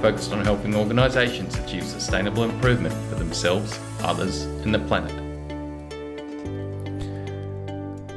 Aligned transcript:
focused 0.00 0.32
on 0.32 0.42
helping 0.42 0.74
organisations 0.74 1.58
achieve 1.58 1.84
sustainable 1.84 2.42
improvement 2.42 2.94
for 3.10 3.16
themselves, 3.16 3.78
others, 4.00 4.44
and 4.64 4.74
the 4.74 4.78
planet. 4.78 5.12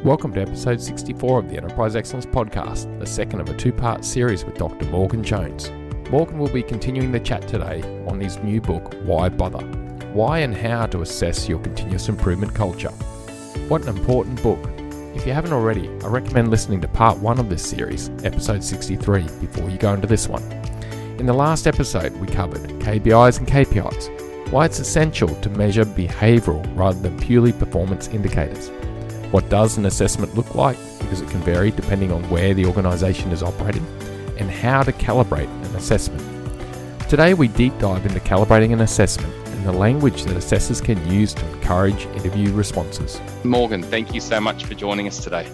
Welcome 0.04 0.34
to 0.34 0.42
episode 0.42 0.82
64 0.82 1.40
of 1.40 1.50
the 1.50 1.58
Enterprise 1.58 1.98
Excellence 1.98 2.26
Podcast, 2.26 3.00
the 3.00 3.06
second 3.06 3.42
of 3.42 3.50
a 3.50 3.58
two 3.58 3.74
part 3.74 4.06
series 4.06 4.46
with 4.46 4.58
Dr. 4.58 4.86
Morgan 4.86 5.24
Jones. 5.24 5.72
Morgan 6.10 6.40
will 6.40 6.50
be 6.50 6.64
continuing 6.64 7.12
the 7.12 7.20
chat 7.20 7.48
today 7.50 7.82
on 8.08 8.20
his 8.20 8.38
new 8.40 8.62
book, 8.62 8.94
Why 9.04 9.28
Bother? 9.28 9.66
Why 10.14 10.40
and 10.40 10.56
How 10.56 10.86
to 10.86 11.02
Assess 11.02 11.50
Your 11.50 11.60
Continuous 11.60 12.08
Improvement 12.08 12.54
Culture. 12.54 12.92
What 13.68 13.82
an 13.82 13.90
important 13.90 14.42
book. 14.42 14.60
If 15.16 15.26
you 15.26 15.34
haven't 15.34 15.54
already, 15.54 15.90
I 16.04 16.08
recommend 16.08 16.50
listening 16.50 16.80
to 16.82 16.88
part 16.88 17.18
one 17.18 17.40
of 17.40 17.50
this 17.50 17.66
series, 17.66 18.10
episode 18.24 18.64
63, 18.64 19.24
before 19.42 19.70
you 19.70 19.78
go 19.78 19.94
into 19.94 20.08
this 20.08 20.30
one. 20.30 20.44
In 21.24 21.28
the 21.28 21.34
last 21.34 21.68
episode, 21.68 22.12
we 22.18 22.28
covered 22.28 22.70
KBIs 22.82 23.38
and 23.38 23.48
KPIs, 23.48 24.52
why 24.52 24.66
it's 24.66 24.80
essential 24.80 25.30
to 25.30 25.50
measure 25.52 25.86
behavioural 25.86 26.62
rather 26.78 27.00
than 27.00 27.18
purely 27.18 27.54
performance 27.54 28.10
indicators. 28.10 28.68
What 29.32 29.48
does 29.48 29.78
an 29.78 29.86
assessment 29.86 30.36
look 30.36 30.54
like? 30.54 30.76
Because 31.00 31.22
it 31.22 31.30
can 31.30 31.40
vary 31.40 31.72
depending 31.72 32.12
on 32.12 32.30
where 32.30 32.54
the 32.54 32.66
organisation 32.66 33.32
is 33.32 33.42
operating, 33.42 33.86
and 34.38 34.52
how 34.52 34.84
to 34.84 34.92
calibrate 34.92 35.48
an 35.66 35.76
assessment. 35.78 36.22
Today, 37.10 37.34
we 37.34 37.48
deep 37.48 37.80
dive 37.80 38.06
into 38.06 38.20
calibrating 38.20 38.74
an 38.74 38.82
assessment 38.82 39.34
and 39.48 39.66
the 39.66 39.72
language 39.72 40.26
that 40.26 40.36
assessors 40.36 40.82
can 40.82 41.10
use 41.10 41.34
to 41.36 41.50
encourage 41.54 42.06
interview 42.08 42.52
responses. 42.52 43.22
Morgan, 43.46 43.82
thank 43.82 44.14
you 44.14 44.20
so 44.20 44.42
much 44.42 44.66
for 44.66 44.74
joining 44.74 45.08
us 45.08 45.24
today. 45.24 45.48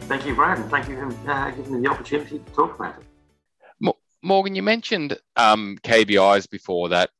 Thank 0.00 0.26
you, 0.26 0.34
Brad, 0.34 0.58
and 0.58 0.70
thank 0.70 0.86
you 0.86 0.96
for 0.96 1.30
uh, 1.30 1.50
giving 1.52 1.80
me 1.80 1.88
the 1.88 1.90
opportunity 1.90 2.40
to 2.40 2.52
talk 2.52 2.74
about 2.78 2.98
it. 2.98 3.06
Morgan, 4.24 4.54
you 4.54 4.62
mentioned 4.62 5.18
um, 5.36 5.76
KBIs 5.82 6.48
before 6.48 6.88
that, 6.88 7.10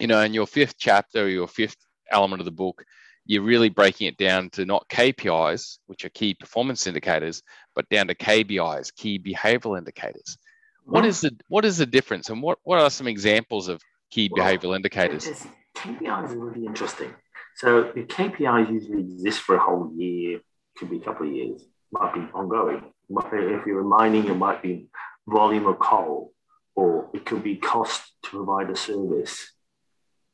you 0.00 0.08
know, 0.08 0.20
in 0.20 0.34
your 0.34 0.48
fifth 0.48 0.74
chapter, 0.76 1.28
your 1.28 1.46
fifth 1.46 1.76
element 2.10 2.40
of 2.40 2.44
the 2.44 2.50
book, 2.50 2.84
you're 3.24 3.42
really 3.42 3.68
breaking 3.68 4.08
it 4.08 4.16
down 4.16 4.50
to 4.50 4.64
not 4.64 4.88
KPIs, 4.88 5.78
which 5.86 6.04
are 6.04 6.08
key 6.08 6.34
performance 6.34 6.88
indicators, 6.88 7.42
but 7.76 7.88
down 7.88 8.08
to 8.08 8.16
KBIs, 8.16 8.92
key 8.96 9.18
behavioral 9.18 9.78
indicators. 9.78 10.36
What 10.84 11.04
is 11.04 11.20
the 11.20 11.36
what 11.48 11.64
is 11.64 11.76
the 11.76 11.86
difference, 11.86 12.30
and 12.30 12.42
what, 12.42 12.58
what 12.62 12.80
are 12.80 12.90
some 12.90 13.06
examples 13.06 13.68
of 13.68 13.80
key 14.10 14.30
well, 14.32 14.44
behavioral 14.44 14.74
indicators? 14.74 15.46
KPIs 15.76 16.32
are 16.32 16.38
really 16.38 16.66
interesting. 16.66 17.14
So 17.56 17.92
the 17.94 18.04
KPIs 18.04 18.72
usually 18.72 19.00
exist 19.02 19.40
for 19.40 19.56
a 19.56 19.60
whole 19.60 19.92
year, 19.94 20.40
could 20.78 20.90
be 20.90 20.96
a 20.96 21.00
couple 21.00 21.28
of 21.28 21.32
years, 21.32 21.62
might 21.92 22.14
be 22.14 22.20
ongoing. 22.34 22.82
If 23.10 23.66
you're 23.66 23.82
in 23.82 23.86
mining, 23.88 24.26
it 24.28 24.34
might 24.34 24.62
be 24.62 24.88
volume 25.28 25.66
of 25.66 25.78
coal, 25.78 26.32
or 26.74 27.10
it 27.12 27.24
could 27.24 27.42
be 27.42 27.56
cost 27.56 28.12
to 28.24 28.30
provide 28.30 28.70
a 28.70 28.76
service, 28.76 29.52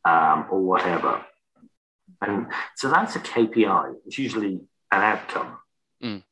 um, 0.05 0.47
or 0.51 0.61
whatever. 0.61 1.25
And 2.21 2.47
so 2.77 2.91
that's 2.91 3.17
a 3.17 3.21
KPI. 3.21 3.95
It's 4.07 4.19
usually 4.19 4.61
an 4.91 5.03
outcome. 5.03 5.59
Mm. 6.03 6.23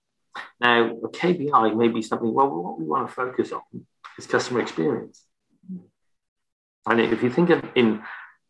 Now, 0.61 0.91
a 0.91 1.09
KPI 1.09 1.77
may 1.77 1.89
be 1.89 2.03
something, 2.03 2.33
well, 2.33 2.49
what 2.49 2.79
we 2.79 2.87
want 2.87 3.09
to 3.09 3.15
focus 3.15 3.53
on 3.53 3.63
is 4.19 4.27
customer 4.27 4.61
experience. 4.61 5.25
And 6.87 7.01
if 7.01 7.23
you 7.23 7.31
think 7.31 7.51
of 7.51 7.65
in, 7.75 8.03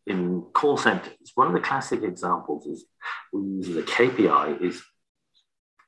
in 0.07 0.41
call 0.53 0.77
centers, 0.77 1.31
one 1.35 1.47
of 1.47 1.53
the 1.53 1.59
classic 1.59 2.01
examples 2.03 2.65
is 2.65 2.85
we 3.31 3.41
use 3.41 3.69
as 3.69 3.77
a 3.77 3.83
KPI 3.83 4.61
is 4.61 4.81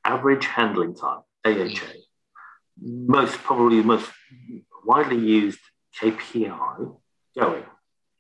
average 0.06 0.46
handling 0.46 0.96
time, 0.96 1.22
AHA 1.44 2.06
most 2.82 3.38
probably 3.40 3.78
the 3.78 3.88
most 3.88 4.10
widely 4.86 5.18
used 5.18 5.60
KPI 6.00 6.96
going. 7.38 7.64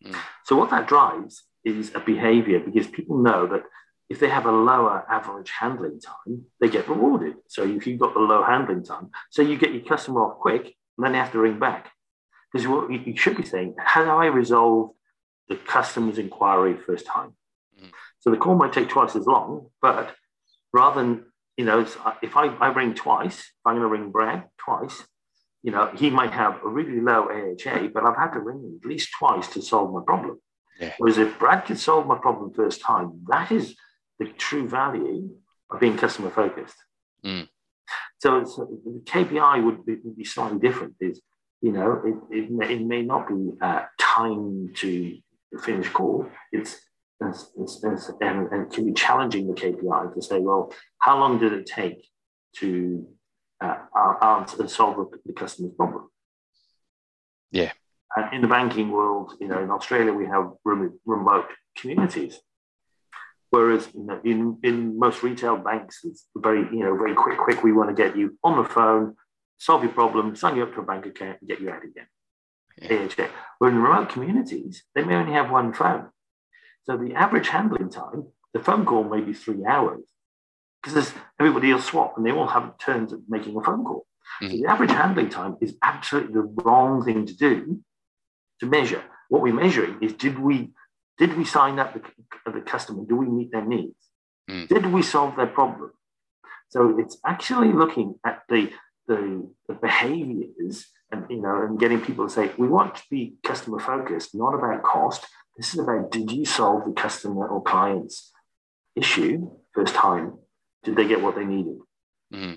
Mm. 0.04 0.16
So 0.44 0.56
what 0.56 0.70
that 0.72 0.88
drives 0.88 1.44
is 1.64 1.92
a 1.96 2.00
behavior 2.00 2.60
because 2.60 2.88
people 2.88 3.22
know 3.22 3.48
that 3.48 3.64
if 4.10 4.20
they 4.20 4.30
have 4.30 4.46
a 4.46 4.52
lower 4.52 5.04
average 5.10 5.52
handling 5.60 6.00
time, 6.00 6.46
they 6.62 6.70
get 6.70 6.88
rewarded. 6.88 7.36
So 7.48 7.64
if 7.64 7.88
you've 7.88 8.00
got 8.00 8.14
the 8.14 8.20
low 8.20 8.44
handling 8.44 8.84
time, 8.84 9.10
so 9.32 9.42
you 9.42 9.58
get 9.58 9.74
your 9.74 9.84
customer 9.84 10.22
off 10.22 10.40
quick, 10.40 10.76
and 10.98 11.06
then 11.06 11.14
they 11.14 11.18
have 11.18 11.32
to 11.32 11.40
ring 11.40 11.60
back. 11.60 11.92
Because 12.52 12.68
what 12.68 12.92
you 12.92 13.18
should 13.18 13.36
be 13.36 13.44
saying, 13.44 13.76
how 13.80 14.04
do 14.04 14.12
I 14.12 14.28
resolve 14.28 14.92
the 15.50 15.56
customer's 15.56 16.20
inquiry 16.20 16.78
first 16.78 17.06
time? 17.08 17.34
Mm. 17.82 17.90
So 18.20 18.30
the 18.30 18.38
call 18.38 18.56
might 18.56 18.74
take 18.74 18.90
twice 18.90 19.16
as 19.16 19.26
long, 19.26 19.70
but 19.82 20.16
rather 20.72 21.02
than 21.02 21.26
you 21.58 21.66
know, 21.66 21.86
uh, 22.04 22.14
if 22.22 22.36
I, 22.36 22.48
I 22.48 22.68
ring 22.68 22.94
twice, 22.94 23.40
if 23.40 23.66
I'm 23.66 23.76
going 23.76 23.84
to 23.84 23.88
ring 23.88 24.12
Brad 24.12 24.46
twice, 24.58 25.04
you 25.66 25.72
know, 25.72 25.90
he 25.98 26.12
might 26.12 26.32
have 26.32 26.62
a 26.64 26.68
really 26.68 27.02
low 27.02 27.24
AHA, 27.24 27.88
but 27.92 28.06
I've 28.06 28.16
had 28.16 28.34
to 28.34 28.40
ring 28.40 28.60
him 28.60 28.80
at 28.80 28.88
least 28.88 29.10
twice 29.18 29.48
to 29.54 29.64
solve 29.64 29.92
my 29.92 30.02
problem. 30.06 30.40
Yeah. 30.80 30.94
Whereas 31.00 31.18
if 31.18 31.40
Brad 31.40 31.66
could 31.66 31.80
solve 31.80 32.06
my 32.06 32.20
problem 32.20 32.54
first 32.54 32.82
time, 32.82 33.22
that 33.30 33.52
is 33.52 33.76
the 34.20 34.28
true 34.28 34.70
value 34.70 35.32
of 35.72 35.80
being 35.80 35.98
customer 35.98 36.30
focused. 36.30 36.76
Mm. 37.26 37.50
So 38.20 38.38
it's, 38.42 38.56
the 38.56 39.02
KPI 39.06 39.66
would 39.66 39.84
be, 39.88 39.96
would 40.04 40.16
be, 40.16 40.24
slightly 40.24 40.60
different. 40.60 40.98
Is 41.00 41.20
you 41.62 41.72
know, 41.72 42.00
it, 42.06 42.38
it, 42.38 42.52
may, 42.52 42.74
it 42.76 42.86
may 42.86 43.02
not 43.02 43.28
be 43.28 43.50
uh, 43.60 43.86
time 44.00 44.72
to 44.76 45.18
finish 45.64 45.90
call. 45.90 46.30
It's 46.52 46.80
and, 47.20 47.34
and, 48.22 48.52
and 48.52 48.72
can 48.72 48.86
be 48.86 48.94
challenging 48.94 49.48
the 49.48 49.56
KPI 49.56 50.14
to 50.14 50.22
say, 50.22 50.38
well, 50.38 50.72
how 51.00 51.18
long 51.18 51.40
did 51.40 51.54
it 51.54 51.66
take 51.66 52.08
to 52.58 53.08
uh, 53.62 53.78
answer 54.22 54.62
and 54.62 54.70
solve 54.70 54.98
the, 54.98 55.20
the 55.26 55.34
customer's 55.34 55.74
problem? 55.74 56.10
Yeah. 57.52 57.72
And 58.16 58.34
in 58.34 58.42
the 58.42 58.48
banking 58.48 58.92
world, 58.92 59.34
you 59.40 59.48
know, 59.48 59.62
in 59.62 59.70
Australia, 59.70 60.14
we 60.14 60.26
have 60.26 60.52
remote 60.64 61.50
communities. 61.78 62.40
Whereas 63.50 63.88
you 63.94 64.04
know, 64.04 64.20
in, 64.24 64.58
in 64.64 65.00
most 65.00 65.24
retail 65.24 65.58
banks, 65.58 66.02
it's 66.04 66.28
very, 66.36 66.62
you 66.76 66.84
know, 66.84 66.96
very 66.98 67.14
quick, 67.14 67.38
quick. 67.38 67.64
We 67.64 67.72
want 67.72 67.90
to 67.90 67.96
get 67.96 68.18
you 68.18 68.38
on 68.44 68.62
the 68.62 68.68
phone, 68.68 69.16
solve 69.58 69.84
your 69.84 69.92
problem, 69.94 70.36
sign 70.36 70.58
you 70.58 70.64
up 70.64 70.74
to 70.74 70.82
a 70.82 70.84
bank 70.84 71.06
account, 71.06 71.38
and 71.40 71.50
get 71.50 71.62
you 71.62 71.70
out 71.70 71.84
again. 71.84 72.08
Yeah. 72.82 73.28
Where 73.60 73.70
in 73.70 73.78
remote 73.78 74.10
communities, 74.10 74.84
they 74.94 75.04
may 75.04 75.16
only 75.16 75.34
have 75.34 75.50
one 75.50 75.74
phone. 75.74 76.10
So 76.84 76.98
the 76.98 77.14
average 77.14 77.48
handling 77.48 77.90
time, 77.90 78.28
the 78.54 78.60
phone 78.60 78.86
call 78.86 79.04
may 79.04 79.22
be 79.22 79.34
three 79.34 79.66
hours 79.66 80.04
because 80.86 81.14
everybody 81.40 81.74
will 81.74 81.82
swap 81.82 82.16
and 82.16 82.26
they 82.26 82.32
all 82.32 82.48
have 82.48 82.78
turns 82.78 83.12
of 83.12 83.22
making 83.28 83.58
a 83.58 83.62
phone 83.62 83.84
call. 83.84 84.06
Mm-hmm. 84.42 84.52
So 84.52 84.58
the 84.58 84.66
average 84.68 84.92
handling 84.92 85.30
time 85.30 85.58
is 85.60 85.76
absolutely 85.82 86.34
the 86.34 86.42
wrong 86.64 87.04
thing 87.04 87.26
to 87.26 87.36
do 87.36 87.82
to 88.60 88.66
measure. 88.66 89.04
What 89.30 89.42
we're 89.42 89.54
measuring 89.54 89.98
is 90.02 90.14
did 90.14 90.38
we 90.40 90.72
did 91.18 91.38
we 91.38 91.46
sign 91.46 91.80
up 91.80 91.94
the, 91.94 92.52
the 92.52 92.62
customer? 92.62 93.04
Do 93.08 93.16
we 93.16 93.26
meet 93.26 93.52
their 93.52 93.66
needs? 93.66 93.96
Mm. 94.50 94.68
Did 94.68 94.86
we 94.88 95.02
solve 95.02 95.36
their 95.38 95.48
problem? 95.48 95.92
So 96.70 97.00
it's 97.00 97.18
actually 97.26 97.72
looking 97.72 98.16
at 98.26 98.44
the, 98.50 98.70
the, 99.08 99.50
the 99.68 99.76
behaviors 99.76 100.88
and 101.12 101.26
you 101.30 101.42
know 101.42 101.62
and 101.62 101.80
getting 101.80 102.02
people 102.02 102.28
to 102.28 102.34
say 102.34 102.52
we 102.58 102.68
want 102.68 102.96
to 102.96 103.04
be 103.10 103.36
customer 103.44 103.80
focused, 103.80 104.36
not 104.36 104.54
about 104.54 104.84
cost, 104.84 105.26
this 105.58 105.74
is 105.74 105.80
about 105.80 106.12
did 106.12 106.32
you 106.32 106.46
solve 106.46 106.86
the 106.86 106.92
customer 106.92 107.48
or 107.48 107.64
client's 107.64 108.32
issue 108.96 109.50
first 109.74 109.96
time? 109.96 110.34
Did 110.86 110.96
they 110.96 111.08
get 111.08 111.22
what 111.22 111.36
they 111.36 111.44
needed? 111.44 111.80
Mm-hmm. 112.34 112.56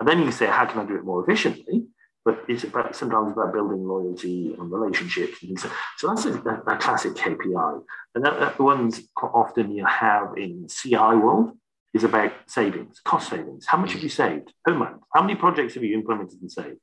And 0.00 0.08
then 0.08 0.22
you 0.22 0.32
say, 0.32 0.46
how 0.46 0.66
can 0.66 0.80
I 0.80 0.84
do 0.84 0.96
it 0.96 1.04
more 1.04 1.22
efficiently? 1.22 1.86
But 2.24 2.44
it's 2.48 2.64
about 2.64 2.94
sometimes 2.94 3.32
about 3.32 3.52
building 3.52 3.86
loyalty 3.86 4.54
and 4.58 4.70
relationships. 4.70 5.42
And 5.42 5.58
so, 5.58 5.70
so 5.96 6.08
that's 6.08 6.26
a, 6.26 6.32
that, 6.66 6.80
classic 6.80 7.14
KPI. 7.14 7.82
And 8.14 8.24
that, 8.24 8.38
that 8.40 8.56
the 8.56 8.62
ones 8.62 9.00
often 9.22 9.72
you 9.72 9.86
have 9.86 10.36
in 10.36 10.68
CI 10.68 10.96
world 10.96 11.56
is 11.94 12.04
about 12.04 12.32
savings, 12.46 13.00
cost 13.04 13.30
savings. 13.30 13.66
How 13.66 13.78
much 13.78 13.92
have 13.92 14.02
you 14.02 14.08
saved 14.08 14.52
per 14.64 14.74
month? 14.74 15.02
How 15.14 15.22
many 15.22 15.34
projects 15.34 15.74
have 15.74 15.82
you 15.82 15.94
implemented 15.94 16.40
and 16.40 16.52
saved? 16.52 16.78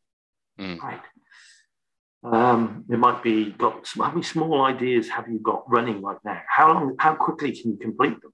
Mm. 0.59 0.79
Right. 0.79 1.01
Um, 2.23 2.85
it 2.89 2.97
might 2.97 3.21
be 3.21 3.51
got 3.51 3.87
how 3.95 4.09
many 4.09 4.23
small 4.23 4.63
ideas 4.63 5.07
have 5.09 5.27
you 5.29 5.39
got 5.39 5.69
running 5.69 6.01
right 6.01 6.17
now? 6.25 6.41
How 6.49 6.73
long, 6.73 6.95
how 6.99 7.15
quickly 7.15 7.51
can 7.51 7.71
you 7.71 7.77
complete 7.77 8.19
them? 8.21 8.33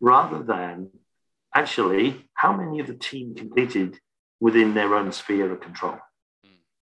Rather 0.00 0.42
than 0.42 0.90
actually, 1.58 2.28
how 2.34 2.52
many 2.52 2.80
of 2.80 2.86
the 2.86 2.94
team 2.94 3.34
completed 3.34 3.98
within 4.40 4.74
their 4.74 4.94
own 4.94 5.10
sphere 5.12 5.52
of 5.52 5.60
control? 5.60 5.98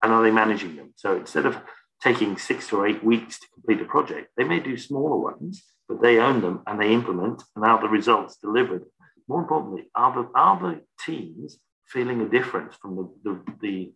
And 0.03 0.13
are 0.13 0.23
they 0.23 0.31
managing 0.31 0.77
them? 0.77 0.93
So 0.97 1.17
instead 1.17 1.47
of 1.47 1.57
taking 2.05 2.37
six 2.37 2.73
or 2.73 2.87
eight 2.87 3.03
weeks 3.03 3.41
to 3.41 3.47
complete 3.55 3.81
a 3.81 3.85
project. 3.87 4.31
They 4.37 4.45
may 4.45 4.61
do 4.61 4.77
smaller 4.77 5.17
ones, 5.17 5.65
but 5.89 6.03
they 6.03 6.19
own 6.19 6.43
them 6.43 6.63
and 6.67 6.79
they 6.79 6.93
implement, 6.93 7.43
and 7.57 7.65
are 7.65 7.81
the 7.81 7.89
results 7.89 8.37
delivered? 8.37 8.85
More 9.27 9.41
importantly, 9.41 9.85
are 9.95 10.13
the, 10.15 10.29
are 10.35 10.61
the 10.61 10.81
teams 11.05 11.59
feeling 11.87 12.21
a 12.21 12.29
difference 12.29 12.75
from 12.81 12.97
the, 12.97 13.11
the, 13.25 13.55
the 13.63 13.93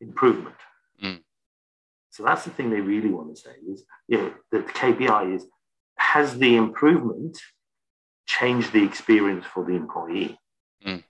improvement? 0.00 0.56
Mm. 1.04 1.20
So 2.10 2.24
that's 2.24 2.44
the 2.44 2.50
thing 2.50 2.70
they 2.70 2.80
really 2.80 3.10
want 3.10 3.34
to 3.34 3.40
say 3.40 3.56
is, 3.70 3.84
you 4.08 4.18
know, 4.18 4.34
the 4.50 4.60
KPI 4.60 5.36
is, 5.36 5.46
has 5.98 6.38
the 6.38 6.56
improvement 6.56 7.38
changed 8.28 8.72
the 8.72 8.84
experience 8.84 9.46
for 9.46 9.64
the 9.64 9.72
employee? 9.72 10.38
Mm. 10.86 11.02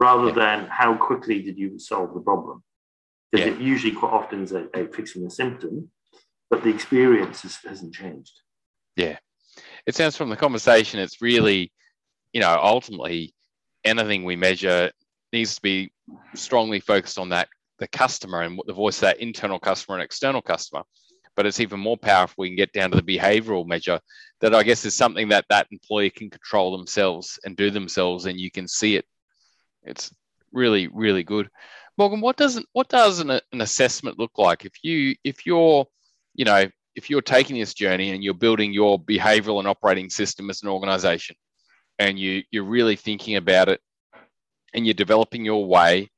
Rather 0.00 0.28
Yeah. 0.28 0.32
than 0.34 0.66
how 0.66 0.96
quickly 0.96 1.42
did 1.42 1.58
you 1.58 1.78
solve 1.78 2.14
the 2.14 2.20
problem? 2.20 2.64
Because 3.30 3.46
Yeah. 3.46 3.52
it 3.52 3.60
usually 3.60 3.94
quite 3.94 4.12
often 4.12 4.42
is 4.42 4.52
a, 4.52 4.68
a 4.74 4.88
fixing 4.88 5.24
a 5.26 5.30
symptom, 5.30 5.92
but 6.50 6.62
the 6.64 6.70
experience 6.70 7.44
is, 7.44 7.56
hasn't 7.58 7.94
changed. 7.94 8.40
Yeah. 8.96 9.18
It 9.86 9.94
sounds 9.94 10.16
from 10.16 10.30
the 10.30 10.36
conversation 10.36 10.98
it's 11.00 11.20
really 11.20 11.70
you 12.32 12.40
know 12.40 12.58
ultimately 12.62 13.34
anything 13.84 14.24
we 14.24 14.36
measure 14.36 14.90
needs 15.32 15.54
to 15.56 15.60
be 15.62 15.92
strongly 16.34 16.80
focused 16.80 17.18
on 17.18 17.28
that 17.30 17.48
the 17.78 17.88
customer 17.88 18.40
and 18.42 18.58
the 18.66 18.72
voice 18.72 18.96
of 18.98 19.02
that 19.02 19.20
internal 19.20 19.58
customer 19.58 19.96
and 19.98 20.04
external 20.04 20.40
customer 20.40 20.82
but 21.36 21.46
it's 21.46 21.60
even 21.60 21.80
more 21.80 21.96
powerful 21.96 22.42
we 22.42 22.48
can 22.48 22.56
get 22.56 22.72
down 22.72 22.90
to 22.90 23.00
the 23.00 23.18
behavioral 23.18 23.66
measure 23.66 23.98
that 24.40 24.54
i 24.54 24.62
guess 24.62 24.84
is 24.84 24.94
something 24.94 25.28
that 25.28 25.44
that 25.48 25.66
employee 25.70 26.10
can 26.10 26.28
control 26.28 26.76
themselves 26.76 27.38
and 27.44 27.56
do 27.56 27.70
themselves 27.70 28.26
and 28.26 28.38
you 28.38 28.50
can 28.50 28.68
see 28.68 28.96
it. 28.96 29.06
It's 29.84 30.12
really 30.52 30.88
really 30.88 31.22
good. 31.22 31.48
Morgan 31.98 32.20
what 32.20 32.36
doesn't 32.36 32.66
what 32.72 32.88
does 32.88 33.20
an, 33.20 33.30
an 33.30 33.60
assessment 33.60 34.18
look 34.18 34.38
like? 34.38 34.64
If 34.64 34.72
you 34.82 35.14
if 35.24 35.46
you're 35.46 35.86
you 36.34 36.44
know 36.44 36.66
if 36.94 37.08
you're 37.08 37.22
taking 37.22 37.58
this 37.58 37.74
journey 37.74 38.10
and 38.10 38.22
you're 38.22 38.34
building 38.34 38.72
your 38.72 38.98
behavioral 38.98 39.58
and 39.58 39.68
operating 39.68 40.10
system 40.10 40.50
as 40.50 40.62
an 40.62 40.68
organization 40.68 41.36
and 41.98 42.18
you 42.18 42.42
you're 42.50 42.64
really 42.64 42.96
thinking 42.96 43.36
about 43.36 43.68
it 43.68 43.80
and 44.74 44.86
you're 44.86 44.94
developing 44.94 45.44
your 45.44 45.64
way 45.66 46.10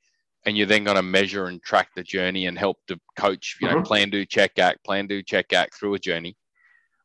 and 0.45 0.55
you're 0.57 0.67
then 0.67 0.83
going 0.83 0.95
to 0.95 1.01
measure 1.03 1.45
and 1.45 1.61
track 1.63 1.89
the 1.95 2.03
journey 2.03 2.45
and 2.47 2.57
help 2.57 2.77
to 2.87 2.99
coach 3.17 3.57
you 3.61 3.67
know 3.67 3.77
Mhm. 3.77 3.85
plan 3.85 4.09
do 4.09 4.25
check 4.25 4.57
act 4.59 4.83
plan 4.83 5.07
do 5.07 5.21
check 5.23 5.53
act 5.53 5.75
through 5.75 5.93
a 5.95 5.99
journey 5.99 6.35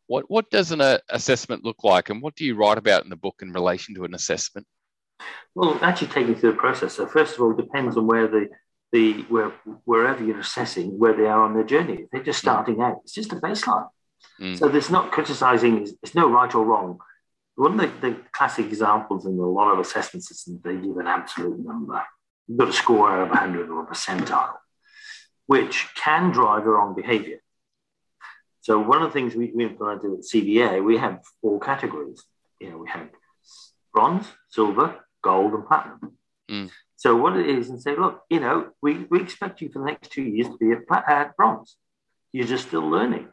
what 0.07 0.31
what 0.31 0.51
does 0.51 0.73
an 0.73 0.81
uh, 0.81 0.99
assessment 1.11 1.65
look 1.65 1.83
like 1.85 2.11
and 2.11 2.21
what 2.23 2.35
do 2.35 2.45
you 2.45 2.55
write 2.55 2.79
about 2.79 3.05
in 3.05 3.11
the 3.11 3.17
book 3.17 3.37
in 3.43 3.53
relation 3.53 3.95
to 3.95 4.05
an 4.05 4.15
assessment 4.15 4.67
Well, 5.55 5.79
actually 5.83 6.09
taking 6.09 6.35
through 6.35 6.53
the 6.53 6.57
process. 6.67 6.95
So 6.95 7.07
first 7.07 7.35
of 7.35 7.41
all, 7.43 7.51
it 7.53 7.63
depends 7.65 7.97
on 7.97 8.07
where 8.07 8.27
the 8.35 8.49
the 8.93 9.23
where 9.33 9.51
wherever 9.85 10.23
you're 10.25 10.41
assessing 10.41 10.99
where 10.99 11.17
they 11.17 11.27
are 11.27 11.43
on 11.45 11.55
their 11.55 11.69
journey. 11.75 11.97
If 12.03 12.11
they're 12.11 12.29
just 12.31 12.41
starting 12.41 12.81
out, 12.81 12.97
it's 13.05 13.13
just 13.21 13.33
a 13.33 13.37
baseline. 13.37 13.89
Mm. 14.41 14.57
So 14.59 14.69
there's 14.69 14.91
not 14.91 15.13
criticizing. 15.13 15.75
It's 16.03 16.15
no 16.15 16.27
right 16.39 16.53
or 16.55 16.65
wrong. 16.65 16.99
One 17.57 17.79
of 17.79 17.81
the, 17.83 18.09
the 18.09 18.17
classic 18.33 18.67
examples 18.67 19.27
in 19.27 19.39
a 19.39 19.51
lot 19.59 19.73
of 19.73 19.79
assessment 19.79 20.25
systems, 20.25 20.63
they 20.63 20.77
give 20.77 20.97
an 20.97 21.07
absolute 21.07 21.59
number. 21.71 22.03
You've 22.47 22.59
got 22.59 22.69
a 22.69 22.73
score 22.73 23.11
out 23.11 23.23
of 23.23 23.29
100 23.29 23.71
or 23.71 23.85
a 23.85 23.87
percentile, 23.87 24.55
which 25.47 25.89
can 25.95 26.31
drive 26.31 26.65
the 26.65 26.71
wrong 26.71 26.95
behavior. 26.95 27.41
So 28.63 28.79
one 28.79 29.03
of 29.03 29.09
the 29.09 29.13
things 29.13 29.35
we, 29.35 29.51
we 29.55 29.65
implemented 29.65 30.13
at 30.13 30.21
CBA, 30.21 30.85
we 30.85 30.99
have 30.99 31.21
four 31.41 31.61
categories. 31.61 32.23
You 32.61 32.71
know, 32.71 32.79
we 32.79 32.89
have 32.91 33.09
bronze, 33.93 34.27
silver, 34.51 34.97
gold, 35.23 35.55
and 35.55 35.67
platinum. 35.67 36.19
Mm. 36.51 36.71
So 36.97 37.17
what 37.17 37.37
it 37.37 37.49
is, 37.49 37.71
and 37.71 37.81
say, 37.81 37.97
look, 37.97 38.23
you 38.29 38.41
know, 38.41 38.69
we, 38.83 39.07
we 39.11 39.23
expect 39.23 39.63
you 39.63 39.71
for 39.71 39.79
the 39.79 39.87
next 39.87 40.13
two 40.13 40.23
years 40.23 40.49
to 40.49 40.57
be 40.59 40.73
at, 40.73 41.09
at 41.09 41.37
bronze. 41.37 41.77
You're 42.33 42.47
just 42.47 42.69
still 42.69 42.89
learning. 42.89 43.29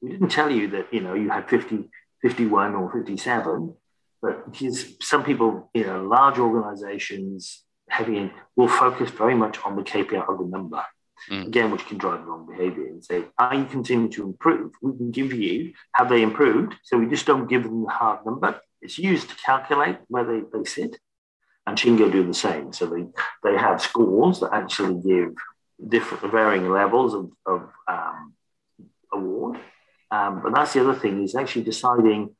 We 0.00 0.10
didn't 0.10 0.28
tell 0.28 0.50
you 0.50 0.68
that, 0.68 0.92
you 0.92 1.00
know, 1.00 1.14
you 1.14 1.28
had 1.28 1.48
50, 1.48 1.90
51 2.22 2.74
or 2.74 2.92
57, 2.92 3.74
but 4.22 4.50
because 4.50 4.94
some 5.00 5.24
people, 5.24 5.70
you 5.74 5.84
know, 5.84 6.04
large 6.04 6.38
organizations, 6.38 7.64
heavy 7.90 8.16
in, 8.18 8.30
will 8.56 8.68
focus 8.68 9.10
very 9.10 9.34
much 9.34 9.58
on 9.64 9.76
the 9.76 9.82
KPI 9.82 10.28
of 10.28 10.38
the 10.38 10.44
number. 10.44 10.82
Mm. 11.28 11.46
Again, 11.48 11.70
which 11.70 11.86
can 11.86 11.98
drive 11.98 12.24
wrong 12.24 12.46
behavior 12.46 12.86
and 12.86 13.04
say, 13.04 13.24
are 13.38 13.54
you 13.54 13.64
continuing 13.66 14.10
to 14.12 14.22
improve? 14.22 14.72
We 14.80 14.96
can 14.96 15.10
give 15.10 15.32
you, 15.32 15.74
have 15.94 16.08
they 16.08 16.22
improved? 16.22 16.74
So 16.84 16.98
we 16.98 17.06
just 17.06 17.26
don't 17.26 17.46
give 17.46 17.64
them 17.64 17.84
the 17.84 17.90
hard 17.90 18.24
number. 18.24 18.60
It's 18.80 18.98
used 18.98 19.28
to 19.28 19.36
calculate 19.36 19.98
where 20.08 20.24
they, 20.24 20.40
they 20.52 20.64
sit. 20.64 20.98
And 21.66 21.76
Shingo 21.76 22.10
do 22.10 22.26
the 22.26 22.34
same. 22.34 22.72
So 22.72 22.86
they, 22.86 23.04
they 23.44 23.56
have 23.56 23.82
scores 23.82 24.40
that 24.40 24.52
actually 24.52 25.00
give 25.02 25.34
different 25.86 26.30
varying 26.30 26.70
levels 26.70 27.14
of, 27.14 27.30
of 27.46 27.68
um, 27.86 28.34
award. 29.12 29.58
Um, 30.10 30.42
but 30.42 30.54
that's 30.54 30.72
the 30.72 30.80
other 30.80 30.98
thing 30.98 31.22
is 31.22 31.34
actually 31.34 31.64
deciding 31.64 32.34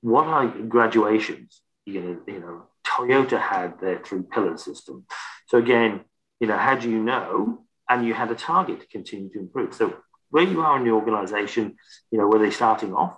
what 0.00 0.26
are 0.26 0.48
graduations. 0.48 1.62
You 1.86 2.00
know, 2.00 2.20
you 2.26 2.40
know, 2.40 2.62
Toyota 2.86 3.40
had 3.40 3.80
their 3.80 3.98
three 3.98 4.22
pillar 4.22 4.56
system. 4.56 5.06
So 5.46 5.58
again, 5.58 6.02
you 6.40 6.46
know, 6.46 6.56
how 6.56 6.74
do 6.76 6.90
you 6.90 7.02
know? 7.02 7.60
And 7.88 8.06
you 8.06 8.14
had 8.14 8.30
a 8.30 8.34
target 8.34 8.80
to 8.80 8.86
continue 8.86 9.30
to 9.30 9.38
improve. 9.38 9.74
So 9.74 9.96
where 10.30 10.44
you 10.44 10.62
are 10.62 10.78
in 10.78 10.84
the 10.84 10.90
organization, 10.90 11.76
you 12.10 12.18
know, 12.18 12.26
where 12.28 12.38
they're 12.38 12.50
starting 12.50 12.94
off, 12.94 13.16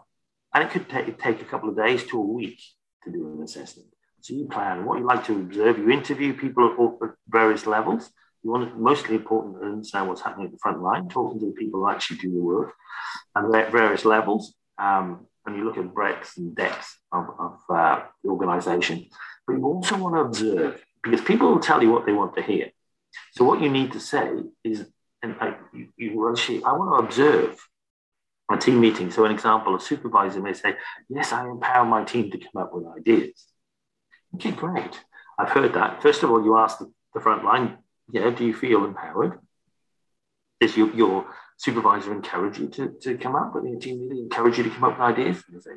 and 0.53 0.65
it 0.65 0.71
could 0.71 0.89
take, 0.89 1.19
take 1.21 1.41
a 1.41 1.45
couple 1.45 1.69
of 1.69 1.77
days 1.77 2.05
to 2.05 2.19
a 2.19 2.27
week 2.27 2.61
to 3.05 3.11
do 3.11 3.33
an 3.33 3.43
assessment. 3.43 3.89
So 4.21 4.35
you 4.35 4.47
plan 4.47 4.85
what 4.85 4.99
you 4.99 5.07
like 5.07 5.25
to 5.27 5.37
observe. 5.37 5.79
You 5.79 5.91
interview 5.91 6.35
people 6.35 6.99
at, 7.03 7.09
at 7.09 7.15
various 7.29 7.67
levels. 7.67 8.11
You 8.43 8.51
want 8.51 8.69
it 8.69 8.77
mostly 8.77 9.17
important 9.17 9.61
to 9.61 9.67
understand 9.67 10.09
what's 10.09 10.21
happening 10.21 10.47
at 10.47 10.53
the 10.53 10.59
front 10.59 10.83
line, 10.83 11.09
talking 11.09 11.39
to 11.41 11.47
the 11.47 11.53
people 11.53 11.81
who 11.81 11.89
actually 11.89 12.19
do 12.19 12.33
the 12.33 12.41
work, 12.41 12.75
and 13.35 13.55
at 13.55 13.71
various 13.71 14.05
levels. 14.05 14.55
Um, 14.79 15.27
and 15.47 15.57
you 15.57 15.65
look 15.65 15.79
at 15.79 15.95
breadth 15.95 16.37
and 16.37 16.55
depth 16.57 16.99
of, 17.13 17.29
of 17.39 17.59
uh, 17.71 18.03
the 18.23 18.31
organization. 18.31 19.07
But 19.47 19.55
you 19.55 19.65
also 19.65 19.97
want 19.97 20.15
to 20.15 20.21
observe 20.21 20.85
because 21.03 21.21
people 21.21 21.51
will 21.51 21.61
tell 21.61 21.83
you 21.83 21.91
what 21.91 22.07
they 22.07 22.13
want 22.13 22.35
to 22.37 22.43
hear. 22.43 22.71
So 23.33 23.45
what 23.45 23.61
you 23.61 23.69
need 23.69 23.93
to 23.93 24.01
say 24.01 24.31
is, 24.65 24.87
and 25.23 25.37
I, 25.41 25.57
you, 25.73 25.89
you 25.97 26.31
actually, 26.31 26.65
I 26.65 26.73
want 26.73 26.99
to 26.99 27.07
observe 27.07 27.69
a 28.51 28.57
team 28.57 28.81
meeting. 28.81 29.11
So 29.11 29.25
an 29.25 29.33
example, 29.33 29.75
a 29.75 29.81
supervisor 29.81 30.41
may 30.41 30.53
say, 30.53 30.75
yes, 31.09 31.33
I 31.33 31.49
empower 31.49 31.85
my 31.85 32.05
team 32.05 32.31
to 32.31 32.39
come 32.39 32.63
up 32.63 32.73
with 32.73 32.85
ideas. 32.99 33.47
Okay, 34.35 34.51
great. 34.51 35.01
I've 35.39 35.51
heard 35.51 35.75
that. 35.75 36.03
First 36.03 36.23
of 36.23 36.31
all, 36.31 36.43
you 36.45 36.57
ask 36.57 36.79
the, 36.79 36.93
the 37.15 37.21
front 37.21 37.45
line, 37.45 37.79
yeah, 38.11 38.31
do 38.31 38.45
you 38.45 38.55
feel 38.55 38.85
empowered? 38.85 39.39
Does 40.61 40.77
your, 40.77 40.95
your 40.95 41.27
supervisor 41.57 42.13
encourage 42.13 42.59
you 42.59 42.69
to, 42.69 42.95
to 43.03 43.19
come 43.19 43.35
up 43.35 43.55
with 43.55 43.65
a 43.65 43.79
team 43.79 44.01
meeting, 44.01 44.25
encourage 44.25 44.59
you 44.59 44.65
to 44.65 44.71
come 44.71 44.85
up 44.85 44.93
with 44.93 45.01
ideas? 45.01 45.43
And 45.47 45.55
you 45.55 45.61
say, 45.61 45.71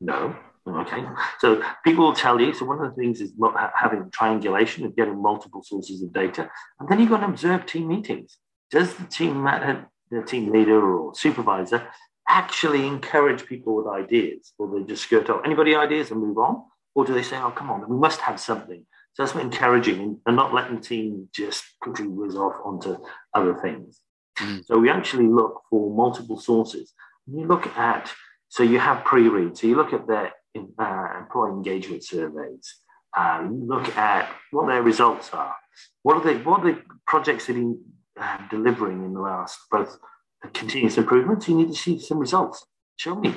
no. 0.00 0.36
Okay. 0.66 1.04
So 1.40 1.62
people 1.84 2.04
will 2.04 2.14
tell 2.14 2.40
you. 2.40 2.52
So 2.54 2.64
one 2.64 2.80
of 2.84 2.94
the 2.94 3.00
things 3.00 3.20
is 3.20 3.32
having 3.74 4.10
triangulation 4.10 4.84
and 4.84 4.94
getting 4.96 5.20
multiple 5.20 5.62
sources 5.62 6.02
of 6.02 6.12
data. 6.12 6.50
And 6.80 6.88
then 6.88 7.00
you've 7.00 7.10
got 7.10 7.20
to 7.20 7.26
observe 7.26 7.66
team 7.66 7.88
meetings. 7.88 8.38
Does 8.70 8.94
the 8.94 9.06
team, 9.06 9.44
the 9.44 10.22
team 10.22 10.52
leader 10.52 10.80
or 10.98 11.14
supervisor 11.14 11.86
actually 12.28 12.86
encourage 12.86 13.46
people 13.46 13.76
with 13.76 13.86
ideas? 13.86 14.52
Or 14.58 14.68
they 14.70 14.84
just 14.84 15.04
skirt 15.04 15.30
off, 15.30 15.42
anybody 15.44 15.74
ideas 15.74 16.10
and 16.10 16.20
move 16.20 16.38
on? 16.38 16.64
Or 16.94 17.04
do 17.04 17.14
they 17.14 17.22
say, 17.22 17.38
oh, 17.38 17.50
come 17.50 17.70
on, 17.70 17.88
we 17.88 17.96
must 17.96 18.20
have 18.20 18.38
something? 18.40 18.84
So 19.14 19.24
that's 19.24 19.34
encouraging 19.34 20.00
and- 20.00 20.20
and 20.26 20.36
not 20.36 20.52
letting 20.54 20.76
the 20.76 20.82
team 20.82 21.28
just 21.32 21.64
quickly 21.80 22.06
whiz 22.06 22.36
off 22.36 22.56
onto 22.64 22.96
other 23.34 23.54
things. 23.54 24.00
Mm. 24.38 24.64
So 24.64 24.78
we 24.78 24.90
actually 24.90 25.26
look 25.26 25.62
for 25.70 25.94
multiple 25.94 26.38
sources. 26.38 26.92
You 27.26 27.46
look 27.46 27.66
at, 27.76 28.12
so 28.48 28.62
you 28.62 28.78
have 28.78 29.04
pre-read. 29.04 29.56
So 29.56 29.66
you 29.66 29.76
look 29.76 29.92
at 29.92 30.06
their 30.06 30.32
uh, 30.78 31.08
employee 31.18 31.52
engagement 31.52 32.04
surveys. 32.04 32.76
Uh, 33.16 33.48
look 33.50 33.96
at 33.96 34.30
what 34.50 34.66
their 34.66 34.82
results 34.82 35.30
are. 35.32 35.54
What 36.02 36.16
are 36.16 36.24
they? 36.24 36.38
What 36.42 36.60
are 36.60 36.72
the 36.72 36.82
projects 37.06 37.46
that 37.46 37.56
are 37.56 37.74
uh, 38.20 38.38
delivering 38.50 39.04
in 39.04 39.14
the 39.14 39.20
last 39.20 39.58
both 39.70 39.98
the 40.42 40.48
continuous 40.48 40.98
improvements? 40.98 41.48
You 41.48 41.56
need 41.56 41.68
to 41.68 41.74
see 41.74 41.98
some 41.98 42.18
results. 42.18 42.64
Show 42.96 43.14
me 43.14 43.34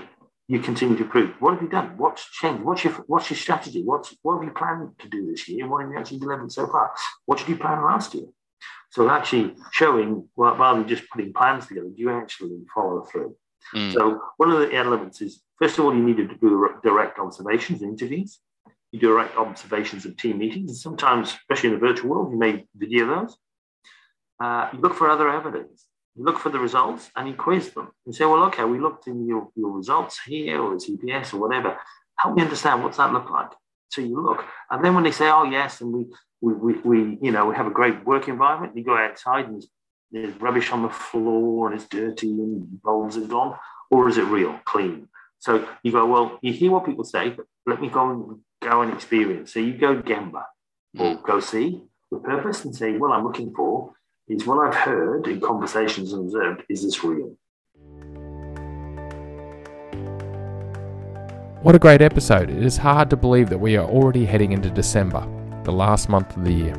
you 0.52 0.60
continue 0.60 0.98
to 0.98 1.04
improve. 1.04 1.34
What 1.40 1.54
have 1.54 1.62
you 1.62 1.70
done? 1.70 1.94
What's 1.98 2.30
changed? 2.30 2.64
What's 2.64 2.84
your 2.84 2.94
what's 3.08 3.30
your 3.30 3.38
strategy? 3.38 3.84
What's 3.84 4.14
what 4.22 4.36
have 4.36 4.44
you 4.44 4.52
planned 4.52 4.90
to 5.00 5.08
do 5.08 5.26
this 5.32 5.48
year? 5.48 5.68
What 5.68 5.84
have 5.84 5.92
you 5.92 5.98
actually 5.98 6.20
delivered 6.20 6.52
so 6.52 6.68
far? 6.68 6.92
What 7.26 7.38
did 7.40 7.48
you 7.48 7.56
plan 7.56 7.82
last 7.82 8.14
year? 8.14 8.26
So 8.90 9.10
actually 9.10 9.56
showing 9.72 10.28
well, 10.36 10.58
rather 10.58 10.80
than 10.80 10.90
just 10.90 11.10
putting 11.10 11.32
plans 11.32 11.68
together, 11.68 11.88
do 11.88 12.02
you 12.02 12.12
actually 12.12 12.60
follow 12.76 13.04
through? 13.04 13.36
Mm. 13.74 13.94
So 13.94 14.22
one 14.36 14.52
of 14.52 14.60
the 14.60 14.76
elements 14.76 15.22
is 15.22 15.42
first 15.62 15.78
of 15.78 15.86
all 15.86 15.94
you 15.94 16.04
need 16.04 16.18
to 16.18 16.28
do 16.28 16.70
direct 16.84 17.20
observations, 17.20 17.82
and 17.82 17.92
interviews. 17.92 18.40
You 18.92 19.00
do 19.00 19.08
direct 19.10 19.38
observations 19.38 20.06
of 20.06 20.18
team 20.18 20.40
meetings, 20.40 20.72
and 20.72 20.78
sometimes, 20.78 21.30
especially 21.30 21.70
in 21.70 21.76
the 21.76 21.88
virtual 21.88 22.10
world, 22.10 22.32
you 22.32 22.38
may 22.38 22.66
video 22.76 23.08
those. 23.08 23.38
Uh, 24.44 24.70
you 24.74 24.80
look 24.80 24.96
for 24.96 25.10
other 25.10 25.30
evidence. 25.30 25.86
You 26.16 26.26
look 26.26 26.40
for 26.40 26.50
the 26.50 26.60
results 26.60 27.10
and 27.16 27.28
you 27.28 27.36
quiz 27.36 27.70
them. 27.70 27.90
You 28.06 28.12
say, 28.12 28.26
well, 28.26 28.44
okay, 28.46 28.66
we 28.66 28.80
looked 28.80 29.08
in 29.08 29.26
your, 29.26 29.48
your 29.56 29.72
results 29.72 30.20
here 30.26 30.62
or 30.62 30.72
the 30.72 30.84
CPS 30.86 31.34
or 31.34 31.38
whatever. 31.38 31.78
Help 32.18 32.36
me 32.36 32.42
understand 32.42 32.84
what's 32.84 32.98
that 32.98 33.14
look 33.14 33.30
like. 33.30 33.52
So 33.90 34.02
you 34.02 34.20
look, 34.22 34.44
and 34.70 34.84
then 34.84 34.94
when 34.94 35.04
they 35.04 35.12
say, 35.12 35.30
oh 35.30 35.44
yes, 35.44 35.82
and 35.82 35.94
we 35.94 36.06
we, 36.42 36.54
we, 36.54 36.74
we 36.80 37.18
you 37.22 37.32
know 37.32 37.46
we 37.46 37.56
have 37.56 37.68
a 37.68 37.72
great 37.72 38.04
work 38.06 38.28
environment, 38.28 38.76
you 38.76 38.84
go 38.84 38.98
outside 38.98 39.48
and 39.48 39.64
there's 40.12 40.36
rubbish 40.42 40.72
on 40.72 40.82
the 40.82 40.90
floor 40.90 41.70
and 41.70 41.80
it's 41.80 41.88
dirty 41.88 42.30
and 42.30 42.82
bowls 42.82 43.16
are 43.18 43.22
gone, 43.22 43.58
or 43.90 44.10
is 44.10 44.18
it 44.18 44.24
real, 44.24 44.60
clean? 44.66 45.08
So 45.42 45.68
you 45.82 45.92
go, 45.92 46.06
well, 46.06 46.38
you 46.44 46.54
hear 46.54 46.70
what 46.70 46.86
people 46.86 47.04
say, 47.04 47.30
but 47.30 47.48
let 47.66 47.82
me 47.82 47.90
go 47.90 48.12
and 48.12 48.40
go 48.62 48.84
and 48.84 48.94
experience. 48.94 49.52
So 49.52 49.60
you 49.60 49.74
go 49.74 50.00
Gemba 50.00 50.44
or 51.00 51.16
hmm. 51.16 51.26
go 51.26 51.40
see 51.40 51.82
with 52.12 52.24
purpose 52.24 52.64
and 52.64 52.76
say, 52.76 52.96
what 52.96 53.12
I'm 53.12 53.24
looking 53.24 53.52
for 53.56 53.92
is 54.28 54.46
what 54.46 54.60
I've 54.60 54.76
heard 54.76 55.26
in 55.26 55.42
conversations 55.42 56.14
and 56.14 56.26
observed, 56.26 56.62
is 56.70 56.84
this 56.84 57.04
real? 57.04 57.36
What 61.64 61.74
a 61.74 61.80
great 61.80 62.04
episode. 62.04 62.52
It 62.52 62.64
is 62.64 62.78
hard 62.78 63.10
to 63.10 63.18
believe 63.18 63.50
that 63.50 63.58
we 63.58 63.78
are 63.78 63.88
already 63.88 64.26
heading 64.26 64.52
into 64.52 64.70
December, 64.70 65.22
the 65.64 65.72
last 65.72 66.08
month 66.08 66.38
of 66.38 66.46
the 66.46 66.54
year. 66.54 66.76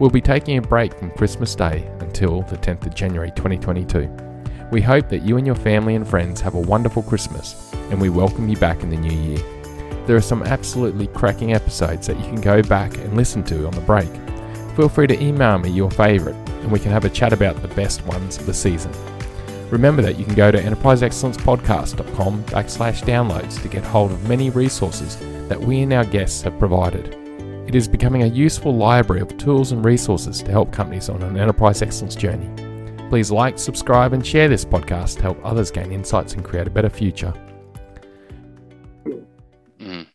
We'll 0.00 0.10
be 0.10 0.20
taking 0.20 0.58
a 0.58 0.62
break 0.62 0.94
from 0.94 1.12
Christmas 1.12 1.54
Day 1.54 1.88
until 2.00 2.42
the 2.42 2.56
10th 2.56 2.86
of 2.86 2.94
January 2.96 3.30
2022. 3.30 4.33
We 4.74 4.82
hope 4.82 5.08
that 5.10 5.22
you 5.22 5.36
and 5.36 5.46
your 5.46 5.54
family 5.54 5.94
and 5.94 6.04
friends 6.04 6.40
have 6.40 6.56
a 6.56 6.60
wonderful 6.60 7.04
Christmas 7.04 7.72
and 7.90 8.00
we 8.00 8.08
welcome 8.08 8.48
you 8.48 8.56
back 8.56 8.82
in 8.82 8.90
the 8.90 8.96
new 8.96 9.16
year. 9.16 9.38
There 10.04 10.16
are 10.16 10.20
some 10.20 10.42
absolutely 10.42 11.06
cracking 11.06 11.54
episodes 11.54 12.08
that 12.08 12.18
you 12.18 12.24
can 12.24 12.40
go 12.40 12.60
back 12.60 12.98
and 12.98 13.16
listen 13.16 13.44
to 13.44 13.68
on 13.68 13.72
the 13.72 13.80
break. 13.82 14.08
Feel 14.74 14.88
free 14.88 15.06
to 15.06 15.22
email 15.22 15.58
me 15.58 15.70
your 15.70 15.92
favourite 15.92 16.34
and 16.48 16.72
we 16.72 16.80
can 16.80 16.90
have 16.90 17.04
a 17.04 17.08
chat 17.08 17.32
about 17.32 17.62
the 17.62 17.68
best 17.68 18.04
ones 18.06 18.36
of 18.36 18.46
the 18.46 18.52
season. 18.52 18.90
Remember 19.70 20.02
that 20.02 20.18
you 20.18 20.24
can 20.24 20.34
go 20.34 20.50
to 20.50 20.60
enterpriseexcellencepodcast.com 20.60 22.42
backslash 22.46 23.04
downloads 23.04 23.62
to 23.62 23.68
get 23.68 23.84
hold 23.84 24.10
of 24.10 24.28
many 24.28 24.50
resources 24.50 25.16
that 25.48 25.60
we 25.60 25.82
and 25.82 25.92
our 25.92 26.04
guests 26.04 26.42
have 26.42 26.58
provided. 26.58 27.14
It 27.68 27.76
is 27.76 27.86
becoming 27.86 28.24
a 28.24 28.26
useful 28.26 28.74
library 28.74 29.22
of 29.22 29.38
tools 29.38 29.70
and 29.70 29.84
resources 29.84 30.42
to 30.42 30.50
help 30.50 30.72
companies 30.72 31.08
on 31.08 31.22
an 31.22 31.38
enterprise 31.38 31.80
excellence 31.80 32.16
journey. 32.16 32.63
Please 33.10 33.30
like, 33.30 33.58
subscribe, 33.58 34.12
and 34.12 34.26
share 34.26 34.48
this 34.48 34.64
podcast 34.64 35.16
to 35.16 35.22
help 35.22 35.38
others 35.44 35.70
gain 35.70 35.92
insights 35.92 36.34
and 36.34 36.44
create 36.44 36.66
a 36.66 36.70
better 36.70 36.90
future. 36.90 37.32
Mm. 39.78 40.06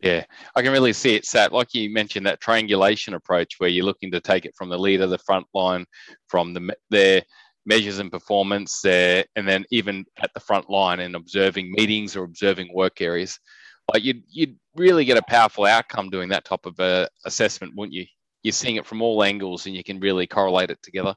Yeah, 0.00 0.24
I 0.54 0.62
can 0.62 0.72
really 0.72 0.92
see 0.92 1.14
it 1.16 1.26
sat, 1.26 1.52
like 1.52 1.74
you 1.74 1.90
mentioned, 1.90 2.26
that 2.26 2.40
triangulation 2.40 3.14
approach 3.14 3.54
where 3.58 3.68
you're 3.68 3.84
looking 3.84 4.10
to 4.12 4.20
take 4.20 4.44
it 4.44 4.54
from 4.56 4.68
the 4.68 4.78
leader, 4.78 5.06
the 5.06 5.18
front 5.18 5.46
line, 5.54 5.84
from 6.28 6.54
the, 6.54 6.74
their 6.90 7.22
measures 7.66 7.98
and 7.98 8.12
performance 8.12 8.80
there, 8.80 9.24
and 9.36 9.46
then 9.46 9.64
even 9.70 10.04
at 10.18 10.30
the 10.34 10.40
front 10.40 10.70
line 10.70 11.00
and 11.00 11.16
observing 11.16 11.72
meetings 11.72 12.16
or 12.16 12.24
observing 12.24 12.72
work 12.72 13.00
areas. 13.00 13.38
Like 13.92 14.04
you'd, 14.04 14.22
you'd 14.28 14.56
really 14.76 15.04
get 15.04 15.18
a 15.18 15.22
powerful 15.22 15.64
outcome 15.64 16.10
doing 16.10 16.28
that 16.30 16.44
type 16.44 16.64
of 16.64 16.78
uh, 16.80 17.06
assessment, 17.26 17.74
wouldn't 17.76 17.94
you? 17.94 18.06
You're 18.42 18.52
seeing 18.52 18.76
it 18.76 18.86
from 18.86 19.02
all 19.02 19.24
angles 19.24 19.66
and 19.66 19.74
you 19.74 19.82
can 19.82 20.00
really 20.00 20.26
correlate 20.26 20.70
it 20.70 20.82
together. 20.82 21.14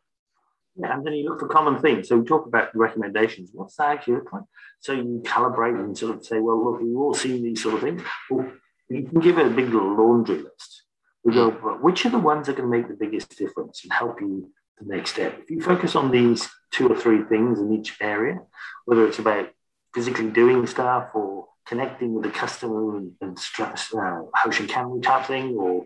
And 0.84 1.06
then 1.06 1.14
you 1.14 1.30
look 1.30 1.40
for 1.40 1.48
common 1.48 1.82
themes. 1.82 2.08
So 2.08 2.18
we 2.18 2.26
talk 2.26 2.46
about 2.46 2.76
recommendations. 2.76 3.50
What's 3.54 3.76
that 3.78 3.90
actually 3.90 4.16
look 4.16 4.34
like? 4.34 4.44
So 4.80 4.94
you 4.94 5.22
calibrate 5.26 5.80
and 5.80 5.98
sort 5.98 6.16
of 6.16 6.26
say, 6.26 6.40
well, 6.40 6.64
look, 6.64 6.82
we've 6.82 6.96
all 6.96 7.14
seen 7.14 7.44
these 7.44 7.64
sort 7.64 7.76
of 7.76 7.82
things. 7.82 8.02
Well, 8.30 8.52
you 8.90 9.04
can 9.04 9.20
give 9.20 9.38
it 9.38 9.48
a 9.48 9.50
big 9.50 9.74
laundry 9.74 10.38
list. 10.38 10.84
We 11.24 11.34
go, 11.34 11.50
well, 11.62 11.76
which 11.76 12.06
are 12.06 12.10
the 12.10 12.20
ones 12.20 12.48
that 12.48 12.56
can 12.56 12.70
make 12.70 12.88
the 12.88 12.94
biggest 12.94 13.38
difference 13.38 13.84
and 13.84 13.92
help 13.92 14.22
you 14.22 14.50
the 14.80 14.96
next 14.96 15.12
step? 15.12 15.40
If 15.42 15.50
you 15.50 15.62
focus 15.62 15.96
on 15.96 16.12
these 16.12 16.48
two 16.72 16.88
or 16.88 16.96
three 16.96 17.24
things 17.24 17.60
in 17.60 17.74
each 17.74 17.98
area, 18.00 18.40
whether 18.86 19.06
it's 19.06 19.20
about 19.20 19.50
physically 19.94 20.30
doing 20.30 20.66
stuff 20.68 21.10
or 21.16 21.48
connecting 21.66 22.14
with 22.14 22.24
the 22.24 22.30
customer 22.30 22.98
and, 22.98 23.12
and 23.20 23.38
stress, 23.38 23.94
uh, 23.94 24.22
Hoshin 24.38 24.68
Kanri 24.68 25.02
type 25.04 25.26
thing 25.26 25.56
or 25.58 25.84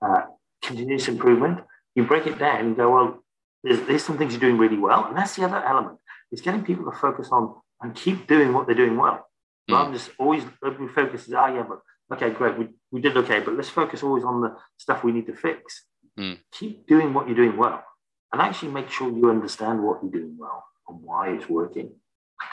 uh, 0.00 0.22
continuous 0.62 1.08
improvement, 1.08 1.60
you 1.94 2.04
break 2.04 2.26
it 2.26 2.38
down 2.38 2.60
and 2.60 2.76
go, 2.76 2.90
well, 2.90 3.24
there's, 3.62 3.80
there's 3.86 4.04
some 4.04 4.18
things 4.18 4.32
you're 4.32 4.40
doing 4.40 4.58
really 4.58 4.78
well. 4.78 5.06
And 5.06 5.16
that's 5.16 5.36
the 5.36 5.44
other 5.44 5.62
element. 5.64 5.98
is 6.30 6.40
getting 6.40 6.64
people 6.64 6.90
to 6.90 6.96
focus 6.96 7.28
on 7.30 7.54
and 7.80 7.94
keep 7.94 8.26
doing 8.26 8.52
what 8.52 8.66
they're 8.66 8.74
doing 8.74 8.96
well. 8.96 9.26
Mm. 9.68 9.74
Rather 9.74 9.90
than 9.90 9.98
just 9.98 10.10
always 10.18 10.44
every 10.64 10.88
focus 10.88 11.28
is, 11.28 11.34
oh 11.34 11.46
yeah, 11.46 11.64
but 11.68 11.80
okay, 12.12 12.30
great, 12.30 12.58
we, 12.58 12.68
we 12.90 13.00
did 13.00 13.16
okay, 13.16 13.40
but 13.40 13.54
let's 13.54 13.68
focus 13.68 14.02
always 14.02 14.24
on 14.24 14.40
the 14.40 14.56
stuff 14.76 15.04
we 15.04 15.12
need 15.12 15.26
to 15.26 15.34
fix. 15.34 15.84
Mm. 16.18 16.38
Keep 16.52 16.86
doing 16.86 17.14
what 17.14 17.26
you're 17.26 17.36
doing 17.36 17.56
well 17.56 17.84
and 18.32 18.42
actually 18.42 18.72
make 18.72 18.90
sure 18.90 19.10
you 19.10 19.30
understand 19.30 19.82
what 19.82 20.00
you're 20.02 20.12
doing 20.12 20.36
well 20.38 20.64
and 20.88 21.00
why 21.02 21.30
it's 21.30 21.48
working. 21.48 21.92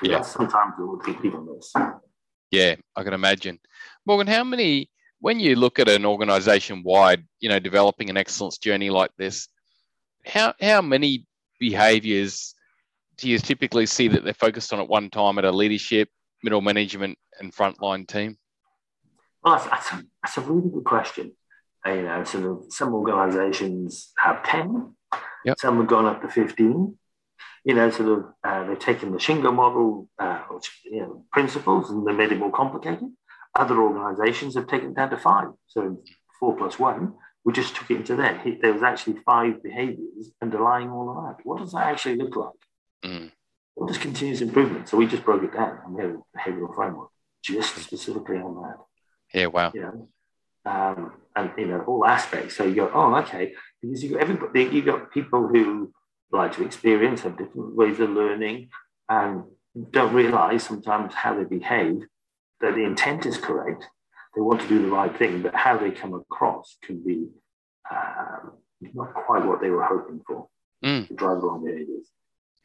Yeah. 0.01 0.17
That's 0.17 0.31
sometimes 0.31 0.73
what 0.77 1.03
people 1.03 1.41
miss. 1.41 1.73
Yeah, 2.51 2.75
I 2.95 3.03
can 3.03 3.13
imagine. 3.13 3.59
Morgan, 4.05 4.27
how 4.27 4.43
many, 4.43 4.89
when 5.19 5.39
you 5.39 5.55
look 5.55 5.79
at 5.79 5.89
an 5.89 6.05
organization 6.05 6.83
wide, 6.83 7.25
you 7.39 7.49
know, 7.49 7.59
developing 7.59 8.09
an 8.09 8.17
excellence 8.17 8.57
journey 8.57 8.89
like 8.89 9.11
this, 9.17 9.47
how, 10.25 10.53
how 10.59 10.81
many 10.81 11.25
behaviors 11.59 12.55
do 13.17 13.29
you 13.29 13.39
typically 13.39 13.85
see 13.85 14.07
that 14.09 14.23
they're 14.23 14.33
focused 14.33 14.73
on 14.73 14.79
at 14.79 14.87
one 14.87 15.09
time 15.09 15.37
at 15.37 15.45
a 15.45 15.51
leadership, 15.51 16.09
middle 16.43 16.61
management, 16.61 17.17
and 17.39 17.53
frontline 17.53 18.07
team? 18.07 18.37
Well, 19.43 19.55
that's, 19.55 19.69
that's, 19.69 19.91
a, 19.91 20.05
that's 20.23 20.37
a 20.37 20.41
really 20.41 20.69
good 20.69 20.83
question. 20.83 21.33
Uh, 21.85 21.91
you 21.91 22.01
know, 22.01 22.23
sort 22.23 22.45
of 22.45 22.65
some 22.69 22.93
organizations 22.93 24.11
have 24.17 24.43
10, 24.43 24.93
yep. 25.45 25.59
some 25.59 25.77
have 25.77 25.87
gone 25.87 26.05
up 26.05 26.21
to 26.21 26.27
15 26.27 26.97
you 27.65 27.73
know, 27.73 27.89
sort 27.89 28.19
of 28.19 28.25
uh, 28.43 28.63
they've 28.67 28.79
taken 28.79 29.11
the 29.11 29.17
Shingo 29.17 29.53
model 29.53 30.07
uh, 30.19 30.37
which, 30.51 30.69
you 30.85 31.01
know, 31.01 31.25
principles 31.31 31.89
and 31.89 32.05
they 32.07 32.13
made 32.13 32.31
it 32.31 32.37
more 32.37 32.51
complicated. 32.51 33.11
Other 33.55 33.81
organizations 33.81 34.53
have 34.55 34.67
taken 34.67 34.89
it 34.89 34.95
down 34.95 35.09
to 35.09 35.17
five. 35.17 35.47
So 35.65 35.99
four 36.39 36.55
plus 36.55 36.77
one, 36.77 37.15
we 37.45 37.53
just 37.53 37.75
took 37.75 37.89
it 37.91 37.97
into 37.97 38.15
there. 38.15 38.41
There 38.61 38.73
was 38.73 38.83
actually 38.83 39.17
five 39.25 39.61
behaviors 39.61 40.31
underlying 40.41 40.89
all 40.89 41.09
of 41.09 41.37
that. 41.37 41.45
What 41.45 41.59
does 41.59 41.71
that 41.73 41.85
actually 41.85 42.15
look 42.15 42.35
like? 42.35 42.49
Mm. 43.05 43.31
What 43.75 43.87
does 43.87 43.99
continuous 43.99 44.41
improvement? 44.41 44.89
So 44.89 44.97
we 44.97 45.05
just 45.05 45.23
broke 45.23 45.43
it 45.43 45.53
down 45.53 45.79
and 45.85 45.93
we 45.93 46.01
have 46.01 46.11
a 46.11 46.37
behavioral 46.37 46.73
framework 46.73 47.09
just 47.43 47.75
specifically 47.75 48.37
on 48.37 48.61
that. 48.63 48.77
Yeah, 49.33 49.47
wow. 49.47 49.71
You 49.75 49.81
know, 49.81 50.09
um, 50.65 51.13
and 51.35 51.51
you 51.57 51.67
know 51.67 51.81
all 51.81 52.05
aspects. 52.05 52.55
So 52.55 52.63
you 52.63 52.75
go, 52.75 52.91
oh, 52.93 53.13
okay, 53.17 53.53
because 53.81 54.03
you 54.03 54.13
got 54.13 54.21
everybody, 54.21 54.63
you 54.63 54.81
got 54.81 55.11
people 55.11 55.47
who 55.47 55.93
like 56.31 56.53
to 56.53 56.65
experience, 56.65 57.21
have 57.21 57.37
different 57.37 57.75
ways 57.75 57.99
of 57.99 58.09
learning, 58.09 58.69
and 59.07 59.43
don't 59.91 60.13
realize 60.13 60.63
sometimes 60.63 61.13
how 61.13 61.35
they 61.35 61.43
behave, 61.43 62.01
that 62.61 62.73
the 62.73 62.83
intent 62.83 63.25
is 63.25 63.37
correct. 63.37 63.85
They 64.35 64.41
want 64.41 64.61
to 64.61 64.67
do 64.67 64.81
the 64.81 64.89
right 64.89 65.15
thing, 65.17 65.41
but 65.41 65.55
how 65.55 65.77
they 65.77 65.91
come 65.91 66.13
across 66.13 66.77
can 66.83 67.03
be 67.03 67.27
um, 67.89 68.53
not 68.93 69.13
quite 69.13 69.45
what 69.45 69.61
they 69.61 69.69
were 69.69 69.83
hoping 69.83 70.21
for 70.27 70.47
mm. 70.83 71.07
to 71.07 71.13
drive 71.13 71.37
wrong 71.37 71.63
behaviors. 71.63 72.07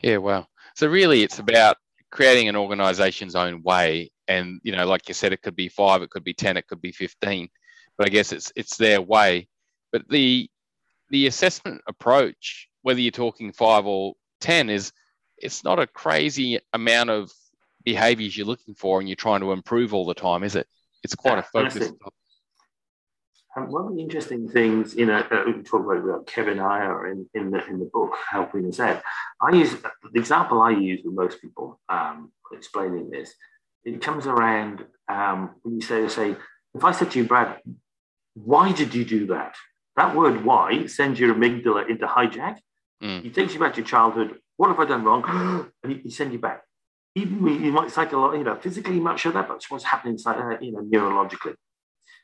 Yeah, 0.02 0.16
wow. 0.16 0.46
So 0.74 0.88
really, 0.88 1.22
it's 1.22 1.38
about 1.38 1.76
creating 2.10 2.48
an 2.48 2.56
organization's 2.56 3.36
own 3.36 3.62
way, 3.62 4.10
and 4.26 4.60
you 4.64 4.74
know, 4.74 4.86
like 4.86 5.08
you 5.08 5.14
said, 5.14 5.32
it 5.32 5.42
could 5.42 5.56
be 5.56 5.68
five, 5.68 6.02
it 6.02 6.10
could 6.10 6.24
be 6.24 6.34
ten, 6.34 6.56
it 6.56 6.66
could 6.66 6.80
be 6.80 6.92
fifteen, 6.92 7.48
but 7.96 8.06
I 8.06 8.10
guess 8.10 8.32
it's 8.32 8.52
it's 8.56 8.76
their 8.76 9.00
way. 9.00 9.48
But 9.92 10.08
the 10.08 10.50
the 11.10 11.26
assessment 11.26 11.82
approach 11.86 12.68
whether 12.82 13.00
you're 13.00 13.10
talking 13.10 13.52
five 13.52 13.86
or 13.86 14.14
10 14.40 14.70
is 14.70 14.92
it's 15.38 15.64
not 15.64 15.78
a 15.78 15.86
crazy 15.86 16.58
amount 16.72 17.10
of 17.10 17.30
behaviors 17.84 18.36
you're 18.36 18.46
looking 18.46 18.74
for 18.74 19.00
and 19.00 19.08
you're 19.08 19.16
trying 19.16 19.40
to 19.40 19.52
improve 19.52 19.94
all 19.94 20.06
the 20.06 20.14
time, 20.14 20.42
is 20.42 20.56
it? 20.56 20.66
It's 21.02 21.14
quite 21.14 21.38
a 21.38 21.42
focus. 21.42 21.92
Um, 23.56 23.72
one 23.72 23.86
of 23.86 23.96
the 23.96 24.00
interesting 24.00 24.48
things, 24.48 24.94
you 24.94 25.06
know, 25.06 25.24
uh, 25.30 25.42
we 25.46 25.62
talk 25.62 25.84
about, 25.84 26.04
about 26.04 26.26
Kevin 26.26 26.60
Iyer 26.60 27.08
in, 27.08 27.28
in, 27.34 27.50
the, 27.50 27.66
in 27.66 27.80
the 27.80 27.90
book, 27.92 28.12
Helping 28.30 28.68
Us 28.68 28.78
Out. 28.78 29.02
I 29.40 29.56
use 29.56 29.74
the 29.74 30.20
example 30.20 30.62
I 30.62 30.70
use 30.70 31.00
with 31.04 31.14
most 31.14 31.40
people 31.40 31.80
um, 31.88 32.30
explaining 32.52 33.10
this. 33.10 33.34
It 33.84 34.00
comes 34.00 34.26
around 34.26 34.86
um, 35.08 35.56
when 35.62 35.74
you 35.74 35.80
say, 35.80 36.06
say, 36.06 36.36
if 36.74 36.84
I 36.84 36.92
said 36.92 37.10
to 37.10 37.18
you, 37.18 37.24
Brad, 37.24 37.58
why 38.34 38.70
did 38.70 38.94
you 38.94 39.04
do 39.04 39.26
that? 39.28 39.56
That 39.96 40.14
word 40.14 40.44
why 40.44 40.86
sends 40.86 41.18
your 41.18 41.34
amygdala 41.34 41.90
into 41.90 42.06
hijack 42.06 42.58
Mm. 43.02 43.22
He 43.22 43.30
takes 43.30 43.54
you 43.54 43.60
back 43.60 43.74
to 43.74 43.80
your 43.80 43.86
childhood. 43.86 44.38
What 44.56 44.68
have 44.68 44.78
I 44.78 44.84
done 44.84 45.04
wrong? 45.04 45.70
and 45.82 45.92
he, 45.92 45.98
he 46.02 46.10
sends 46.10 46.32
you 46.32 46.38
back. 46.38 46.62
Even 47.14 47.46
you 47.64 47.72
might 47.72 47.90
psychologically, 47.90 48.38
you 48.38 48.44
know, 48.44 48.56
physically, 48.56 48.94
you 48.94 49.00
might 49.00 49.18
show 49.18 49.32
that, 49.32 49.48
but 49.48 49.56
it's 49.56 49.70
what's 49.70 49.84
happening, 49.84 50.16
uh, 50.24 50.56
you 50.60 50.72
know, 50.72 50.80
neurologically. 50.80 51.54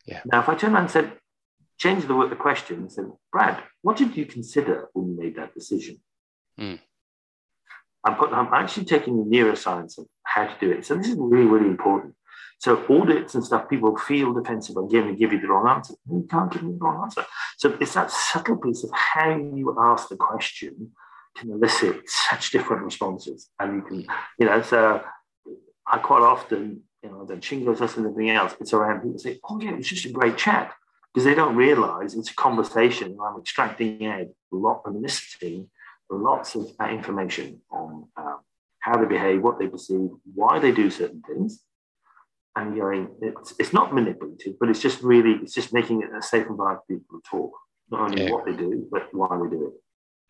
Yeah. 0.07 0.21
Now, 0.25 0.40
if 0.40 0.49
I 0.49 0.55
turn 0.55 0.75
around 0.75 0.85
and 0.85 0.90
said, 0.90 1.12
change 1.78 2.07
the 2.07 2.14
word, 2.14 2.31
the 2.31 2.37
question, 2.37 2.76
and 2.78 2.93
said, 2.93 3.07
Brad, 3.33 3.62
what 3.83 3.97
did 3.97 4.16
you 4.16 4.26
consider 4.26 4.88
when 4.93 5.09
you 5.09 5.16
made 5.16 5.37
that 5.37 5.55
decision? 5.55 6.00
Mm. 6.59 6.78
I'm, 8.05 8.35
I'm 8.35 8.55
actually 8.55 8.85
taking 8.85 9.16
the 9.16 9.37
neuroscience 9.37 9.99
of 9.99 10.07
how 10.23 10.47
to 10.47 10.55
do 10.61 10.71
it. 10.71 10.87
So 10.87 10.95
this 10.95 11.09
is 11.09 11.16
really, 11.19 11.47
really 11.47 11.66
important. 11.66 12.14
So 12.59 12.85
audits 12.88 13.35
and 13.35 13.45
stuff, 13.45 13.69
people 13.69 13.97
feel 13.97 14.33
defensive 14.33 14.76
and 14.76 14.90
give, 14.90 15.05
give 15.19 15.33
you 15.33 15.40
the 15.40 15.49
wrong 15.49 15.69
answer. 15.69 15.95
You 16.11 16.26
can't 16.31 16.50
give 16.50 16.62
me 16.62 16.73
the 16.73 16.78
wrong 16.78 17.02
answer. 17.02 17.26
So 17.59 17.76
it's 17.81 17.95
that 17.95 18.11
subtle 18.11 18.57
piece 18.57 18.83
of 18.85 18.90
how 18.93 19.37
you 19.37 19.76
ask 19.78 20.09
the 20.09 20.16
question 20.16 20.93
can 21.38 21.50
elicit 21.50 22.02
such 22.09 22.50
different 22.50 22.83
responses. 22.83 23.50
And 23.61 23.76
you 23.76 23.83
can, 23.83 24.07
you 24.38 24.47
know, 24.47 24.62
so 24.62 25.02
I 25.87 25.99
quite 25.99 26.23
often, 26.23 26.83
you 27.02 27.11
know, 27.11 27.25
then 27.25 27.40
Shingo's 27.40 27.81
us 27.81 27.97
and 27.97 28.07
everything 28.07 28.31
else, 28.31 28.55
it's 28.61 28.73
around 28.73 29.00
people 29.02 29.19
say, 29.19 29.38
oh 29.49 29.61
yeah, 29.61 29.75
it's 29.76 29.88
just 29.88 30.07
a 30.07 30.11
great 30.11 30.37
chat. 30.37 30.73
Because 31.12 31.25
they 31.25 31.35
don't 31.35 31.57
realize 31.57 32.14
it's 32.14 32.31
a 32.31 32.35
conversation. 32.35 33.16
I'm 33.23 33.40
extracting 33.40 34.07
out 34.07 34.26
a 34.52 34.57
lot, 34.57 34.83
I'm 34.87 34.97
eliciting 34.97 35.71
lots 36.11 36.55
of 36.55 36.69
uh, 36.81 36.88
information 36.88 37.61
on 37.71 38.07
um, 38.16 38.38
how 38.81 38.97
they 38.99 39.07
behave, 39.07 39.43
what 39.43 39.59
they 39.59 39.66
perceive, 39.66 40.11
why 40.35 40.59
they 40.59 40.73
do 40.73 40.90
certain 40.90 41.23
things. 41.23 41.62
And 42.55 42.75
going, 42.75 43.09
it's, 43.21 43.55
it's 43.59 43.73
not 43.75 43.93
manipulative, 43.93 44.55
but 44.59 44.71
it's 44.71 44.81
just 44.81 45.02
really, 45.02 45.33
it's 45.43 45.52
just 45.52 45.75
making 45.75 46.02
it 46.02 46.09
a 46.16 46.23
safe 46.23 46.47
environment 46.47 46.81
for 46.87 46.95
people 46.95 47.21
to 47.21 47.28
talk, 47.28 47.52
not 47.90 48.00
only 48.00 48.25
Yeah. 48.25 48.31
what 48.31 48.47
they 48.47 48.52
do, 48.52 48.88
but 48.90 49.12
why 49.12 49.28
they 49.43 49.50
do 49.50 49.66
it. 49.66 49.75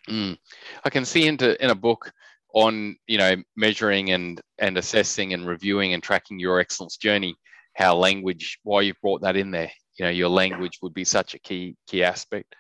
Mm. 0.09 0.39
I 0.85 0.91
can 0.91 1.05
see 1.05 1.27
into 1.27 1.63
in 1.63 1.71
a 1.71 1.75
book 1.75 2.13
on 2.55 2.97
you 3.07 3.19
know 3.19 3.37
measuring 3.57 4.13
and 4.13 4.41
and 4.59 4.79
assessing 4.79 5.33
and 5.35 5.47
reviewing 5.47 5.95
and 5.95 6.03
tracking 6.03 6.39
your 6.39 6.61
excellence 6.61 6.97
journey 6.97 7.37
how 7.75 7.95
language 7.95 8.59
why 8.63 8.81
you've 8.81 9.01
brought 9.03 9.21
that 9.23 9.37
in 9.37 9.51
there. 9.51 9.71
You 9.99 10.07
know 10.07 10.11
your 10.11 10.29
language 10.29 10.79
would 10.83 10.95
be 10.95 11.05
such 11.05 11.35
a 11.35 11.39
key 11.39 11.77
key 11.87 12.03
aspect. 12.03 12.55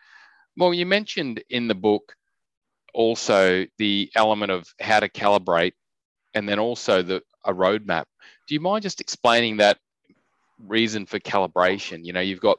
Well 0.56 0.74
you 0.74 0.86
mentioned 0.86 1.42
in 1.48 1.68
the 1.68 1.74
book 1.74 2.14
also 2.92 3.66
the 3.78 4.10
element 4.14 4.52
of 4.52 4.66
how 4.80 5.00
to 5.00 5.08
calibrate 5.08 5.72
and 6.34 6.48
then 6.48 6.58
also 6.58 7.02
the 7.02 7.22
a 7.44 7.54
roadmap. 7.54 8.04
Do 8.48 8.54
you 8.54 8.60
mind 8.60 8.82
just 8.82 9.00
explaining 9.00 9.58
that 9.58 9.78
reason 10.58 11.06
for 11.06 11.20
calibration? 11.20 12.04
You 12.04 12.12
know 12.12 12.20
you've 12.20 12.40
got 12.40 12.58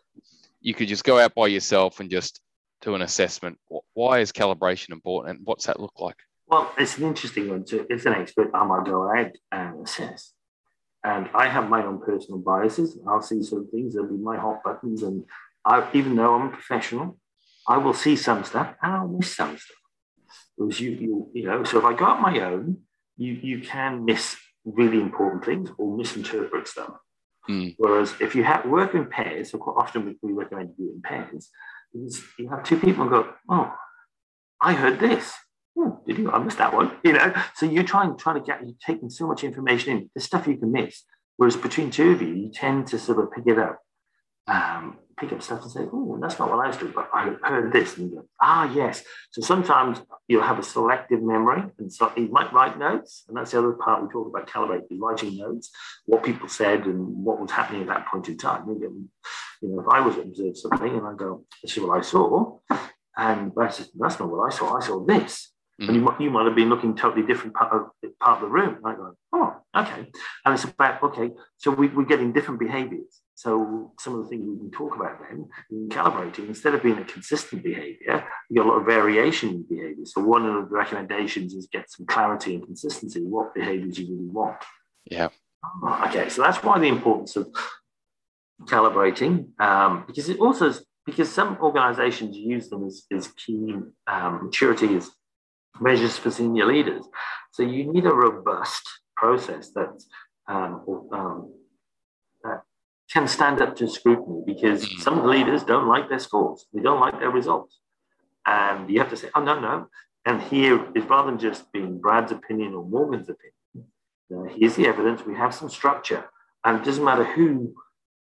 you 0.62 0.74
could 0.74 0.88
just 0.88 1.04
go 1.04 1.20
out 1.20 1.36
by 1.36 1.48
yourself 1.48 2.00
and 2.00 2.10
just 2.10 2.42
do 2.82 2.96
an 2.96 3.02
assessment 3.02 3.58
why 3.94 4.20
is 4.20 4.32
calibration 4.32 4.92
important 4.92 5.38
and 5.38 5.46
what's 5.48 5.66
that 5.66 5.80
look 5.80 6.00
like 6.00 6.18
Well, 6.48 6.72
it's 6.78 6.98
an 6.98 7.06
interesting 7.06 7.50
one. 7.50 7.68
So, 7.68 7.86
as 7.92 8.06
an 8.06 8.14
expert, 8.14 8.52
I 8.54 8.64
might 8.66 8.86
go 8.86 9.12
ahead 9.12 9.34
and 9.52 9.86
assess. 9.86 10.34
And 11.04 11.30
I 11.34 11.48
have 11.48 11.70
my 11.70 11.86
own 11.86 12.00
personal 12.00 12.40
biases. 12.40 12.98
I'll 13.08 13.22
see 13.22 13.42
some 13.44 13.68
things 13.70 13.94
that'll 13.94 14.10
be 14.10 14.18
my 14.18 14.38
hot 14.38 14.64
buttons. 14.64 15.04
And 15.04 15.26
I, 15.66 15.88
even 15.94 16.16
though 16.16 16.36
I'm 16.36 16.48
a 16.48 16.52
professional, 16.52 17.18
I 17.68 17.78
will 17.78 17.94
see 17.94 18.16
some 18.16 18.44
stuff 18.44 18.76
and 18.82 18.94
I'll 18.94 19.08
miss 19.08 19.36
some 19.36 19.58
stuff. 19.58 19.78
Whereas 20.56 20.80
you, 20.80 20.92
you, 20.92 21.30
you 21.34 21.44
know, 21.44 21.64
so 21.64 21.78
if 21.78 21.86
I 21.86 21.94
go 21.94 22.06
out 22.06 22.22
my 22.22 22.40
own, 22.40 22.78
you, 23.18 23.34
you 23.34 23.60
can 23.60 24.06
miss 24.06 24.38
really 24.66 25.00
important 25.00 25.46
things 25.46 25.70
or 25.78 25.96
misinterpret 25.96 26.68
stuff. 26.68 26.94
Mm. 27.50 27.76
Whereas 27.78 28.14
if 28.20 28.36
you 28.36 28.44
have 28.44 28.66
work 28.66 28.94
in 28.94 29.06
pairs, 29.06 29.52
so 29.52 29.58
quite 29.58 29.82
often 29.82 30.06
we, 30.06 30.18
we 30.22 30.34
recommend 30.34 30.74
you 30.78 30.88
do 30.88 30.94
in 30.94 31.02
pairs, 31.02 31.50
you 31.94 32.50
have 32.50 32.64
two 32.64 32.78
people 32.78 33.08
go, 33.10 33.34
oh, 33.50 33.74
I 34.62 34.74
heard 34.74 35.00
this. 35.00 35.34
Oh, 35.78 36.02
did 36.08 36.18
you? 36.18 36.32
I 36.32 36.40
missed 36.40 36.58
that 36.58 36.74
one. 36.74 36.92
You 37.04 37.14
know, 37.14 37.34
so 37.56 37.66
you're 37.66 37.84
trying 37.84 38.18
trying 38.18 38.42
to 38.42 38.46
get 38.46 38.64
you're 38.64 38.74
taking 38.84 39.10
so 39.10 39.28
much 39.28 39.44
information 39.44 39.96
in. 39.96 40.10
There's 40.16 40.26
stuff 40.26 40.48
you 40.48 40.58
can 40.58 40.72
miss. 40.72 41.04
Whereas 41.38 41.56
between 41.56 41.92
two 41.92 42.12
of 42.12 42.22
you, 42.22 42.34
you 42.34 42.52
tend 42.52 42.88
to 42.88 42.98
sort 42.98 43.20
of 43.20 43.32
pick 43.32 43.46
it 43.46 43.60
up, 43.60 43.80
um, 44.48 44.98
pick 45.20 45.32
up 45.32 45.44
stuff 45.44 45.62
and 45.62 45.72
say, 45.72 45.82
"Oh, 45.94 46.18
that's 46.20 46.40
not 46.40 46.50
what 46.50 46.66
I 46.66 46.70
was 46.70 46.78
doing," 46.78 46.94
but 46.96 47.08
I 47.14 47.36
heard 47.44 47.72
this, 47.72 47.96
and 47.96 48.10
you 48.10 48.16
go, 48.18 48.26
"Ah, 48.42 48.74
yes." 48.74 49.04
So 49.30 49.42
sometimes 49.44 50.02
you'll 50.28 50.42
have 50.42 50.58
a 50.58 50.64
selective 50.64 51.22
memory, 51.22 51.64
and 51.78 51.94
so 51.94 52.12
you 52.18 52.28
might 52.30 52.52
write 52.52 52.80
notes, 52.80 53.26
and 53.28 53.38
that's 53.38 53.52
the 53.52 53.60
other 53.60 53.74
part 53.74 54.02
we 54.02 54.10
talk 54.10 54.28
about 54.28 54.48
calibrating, 54.48 55.00
writing 55.00 55.38
notes, 55.38 55.70
what 56.06 56.24
people 56.24 56.48
said 56.48 56.88
and 56.88 57.24
what 57.24 57.40
was 57.40 57.52
happening 57.52 57.82
at 57.82 57.88
that 57.90 58.08
point 58.08 58.28
in 58.30 58.38
time. 58.38 58.68
You 58.68 59.10
you 59.62 59.70
know, 59.70 59.82
if 59.82 59.88
I 59.88 60.02
was 60.02 60.16
to 60.16 60.22
observe 60.22 60.58
something 60.58 60.98
and 60.98 61.08
I 61.08 61.14
go, 61.14 61.44
"This 61.62 61.78
is 61.78 61.84
what 61.84 61.98
I 61.98 62.02
saw," 62.02 62.60
and 63.18 63.52
I 63.60 63.70
said, 63.70 63.88
"That's 63.98 64.20
not 64.20 64.30
what 64.30 64.52
I 64.52 64.56
saw. 64.56 64.78
I 64.78 64.82
saw 64.82 65.06
this." 65.06 65.52
And 65.80 65.96
you 65.96 66.02
mm. 66.02 66.06
might, 66.06 66.22
you 66.22 66.32
might 66.32 66.46
have 66.46 66.56
been 66.56 66.70
looking 66.70 66.96
totally 66.96 67.26
different 67.26 67.54
part 67.54 67.72
of, 67.72 68.12
part 68.20 68.38
of 68.38 68.42
the 68.42 68.48
room. 68.48 68.80
I 68.84 68.96
go, 68.96 69.16
oh, 69.34 69.56
okay. 69.76 70.12
And 70.44 70.54
it's 70.54 70.64
about, 70.64 71.04
okay, 71.04 71.32
so 71.58 71.70
we, 71.70 71.88
we're 71.90 72.06
getting 72.06 72.34
different 72.34 72.60
behaviors. 72.60 73.22
So 73.36 73.94
some 74.00 74.16
of 74.16 74.24
the 74.24 74.30
things 74.30 74.48
we 74.48 74.58
can 74.58 74.72
talk 74.72 74.96
about 74.96 75.20
then 75.20 75.48
in 75.70 75.90
calibrating, 75.90 76.48
instead 76.48 76.74
of 76.74 76.82
being 76.82 76.98
a 76.98 77.04
consistent 77.04 77.64
behavior, 77.64 78.26
you 78.50 78.56
get 78.56 78.66
a 78.66 78.68
lot 78.68 78.80
of 78.80 78.88
variation 78.88 79.50
in 79.50 79.64
behavior. 79.70 80.06
So 80.06 80.22
one 80.22 80.48
of 80.48 80.56
the 80.56 80.62
recommendations 80.62 81.54
is 81.54 81.68
get 81.72 81.92
some 81.92 82.08
clarity 82.08 82.56
and 82.56 82.66
consistency, 82.66 83.22
what 83.22 83.54
behaviors 83.54 84.00
you 84.00 84.08
really 84.10 84.30
want. 84.30 84.58
Yeah. 85.06 85.30
Oh, 85.84 86.06
Okay, 86.08 86.30
so 86.30 86.42
that's 86.42 86.64
why 86.64 86.80
the 86.80 86.88
importance 86.88 87.36
of 87.36 87.54
calibrating, 88.66 89.60
um, 89.60 90.04
because 90.08 90.30
it 90.30 90.40
also, 90.40 90.74
because 91.06 91.32
some 91.32 91.58
organizations 91.62 92.36
use 92.36 92.70
them 92.70 92.86
as, 92.86 93.04
as 93.12 93.28
key 93.30 93.76
um, 94.08 94.46
maturity 94.46 94.96
as 94.96 95.12
measures 95.80 96.18
for 96.18 96.32
senior 96.32 96.66
leaders. 96.66 97.06
So 97.52 97.64
you 97.64 97.92
need 97.92 98.06
a 98.06 98.14
robust 98.14 98.84
process 99.16 99.72
that, 99.72 100.04
um, 100.48 100.84
um, 101.12 101.54
that 102.44 102.64
can 103.12 103.28
stand 103.28 103.62
up 103.62 103.76
to 103.78 103.88
scrutiny 103.88 104.44
because 104.46 104.84
Mm. 104.86 105.00
some 105.00 105.26
leaders 105.26 105.64
don't 105.64 105.88
like 105.88 106.10
their 106.10 106.20
scores, 106.20 106.66
they 106.74 106.82
don't 106.82 107.00
like 107.00 107.20
their 107.20 107.32
results. 107.32 107.80
And 108.46 108.90
you 108.90 109.00
have 109.00 109.10
to 109.10 109.18
say, 109.18 109.30
oh, 109.36 109.44
no, 109.44 109.60
no. 109.60 109.88
And 110.26 110.42
here 110.42 110.86
is 110.96 111.04
rather 111.06 111.30
than 111.32 111.40
just 111.40 111.72
being 111.72 112.00
Brad's 112.00 112.32
opinion 112.32 112.74
or 112.74 112.84
Morgan's 112.86 113.30
opinion, 113.30 113.92
uh, 114.34 114.54
here's 114.56 114.76
the 114.76 114.88
evidence, 114.88 115.26
we 115.26 115.36
have 115.36 115.54
some 115.54 115.70
structure. 115.70 116.26
And 116.64 116.80
it 116.80 116.84
doesn't 116.86 117.04
matter 117.04 117.24
who 117.24 117.74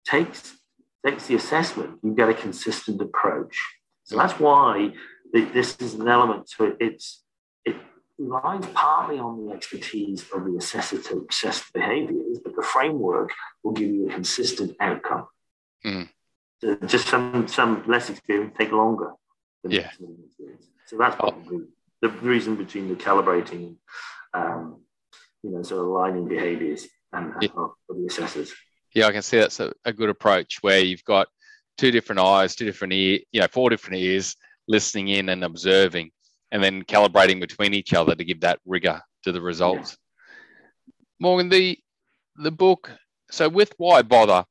takes, 0.04 0.56
takes 1.04 1.26
the 1.26 1.34
assessment, 1.34 1.98
you 2.02 2.14
get 2.14 2.28
a 2.28 2.34
consistent 2.34 3.00
approach. 3.00 3.62
So 4.04 4.16
that's 4.16 4.38
why 4.38 4.92
this 5.32 5.76
is 5.80 5.94
an 5.94 6.08
element 6.08 6.50
to 6.56 6.64
it. 6.64 6.76
It's, 6.80 7.22
it 7.64 7.76
relies 8.18 8.64
partly 8.74 9.18
on 9.18 9.46
the 9.46 9.52
expertise 9.52 10.24
of 10.34 10.44
the 10.44 10.56
assessor 10.56 11.00
to 11.02 11.26
assess 11.28 11.60
the 11.60 11.80
behaviors, 11.80 12.38
but 12.44 12.54
the 12.54 12.62
framework 12.62 13.32
will 13.62 13.72
give 13.72 13.90
you 13.90 14.08
a 14.08 14.12
consistent 14.12 14.76
outcome. 14.80 15.26
Mm. 15.84 16.08
So 16.60 16.76
just 16.86 17.08
some, 17.08 17.48
some 17.48 17.84
less 17.86 18.10
experience 18.10 18.54
take 18.58 18.72
longer. 18.72 19.12
Than 19.62 19.72
Yeah. 19.72 19.90
So 20.86 20.98
that's 20.98 21.16
probably 21.16 21.64
the 22.02 22.10
reason 22.10 22.56
between 22.56 22.88
the 22.88 22.94
calibrating, 22.94 23.76
um, 24.34 24.82
you 25.42 25.50
know, 25.50 25.62
sort 25.62 25.80
of 25.80 25.86
aligning 25.88 26.28
behaviors 26.28 26.86
and 27.12 27.32
Yeah. 27.40 27.48
of, 27.56 27.72
of 27.88 27.96
the 27.96 28.06
assessors. 28.06 28.52
Yeah, 28.94 29.06
I 29.06 29.12
can 29.12 29.22
see 29.22 29.38
that's 29.38 29.60
a, 29.60 29.72
a 29.84 29.92
good 29.92 30.08
approach 30.08 30.58
where 30.62 30.80
you've 30.80 31.04
got 31.04 31.26
two 31.78 31.90
different 31.90 32.20
eyes, 32.20 32.54
two 32.54 32.64
different 32.64 32.92
ear, 32.92 33.18
you 33.32 33.40
know, 33.40 33.48
four 33.50 33.70
different 33.70 34.00
ears 34.00 34.36
listening 34.68 35.08
in 35.08 35.28
and 35.28 35.44
observing, 35.44 36.10
and 36.52 36.62
then 36.62 36.84
calibrating 36.84 37.40
between 37.40 37.74
each 37.74 37.92
other 37.92 38.14
to 38.14 38.24
give 38.24 38.40
that 38.40 38.60
rigor 38.64 39.02
to 39.24 39.32
the 39.32 39.40
results. 39.40 39.96
Morgan, 41.20 41.48
the 41.48 41.78
the 42.36 42.50
book. 42.50 42.90
So 43.30 43.48
with 43.48 43.72
why 43.78 44.02
bother, 44.02 44.44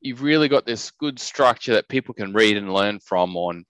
you've 0.00 0.22
really 0.22 0.48
got 0.48 0.66
this 0.66 0.90
good 0.92 1.18
structure 1.18 1.74
that 1.74 1.88
people 1.88 2.14
can 2.14 2.32
read 2.32 2.56
and 2.56 2.72
learn 2.72 3.00
from 3.00 3.36
on 3.36 3.64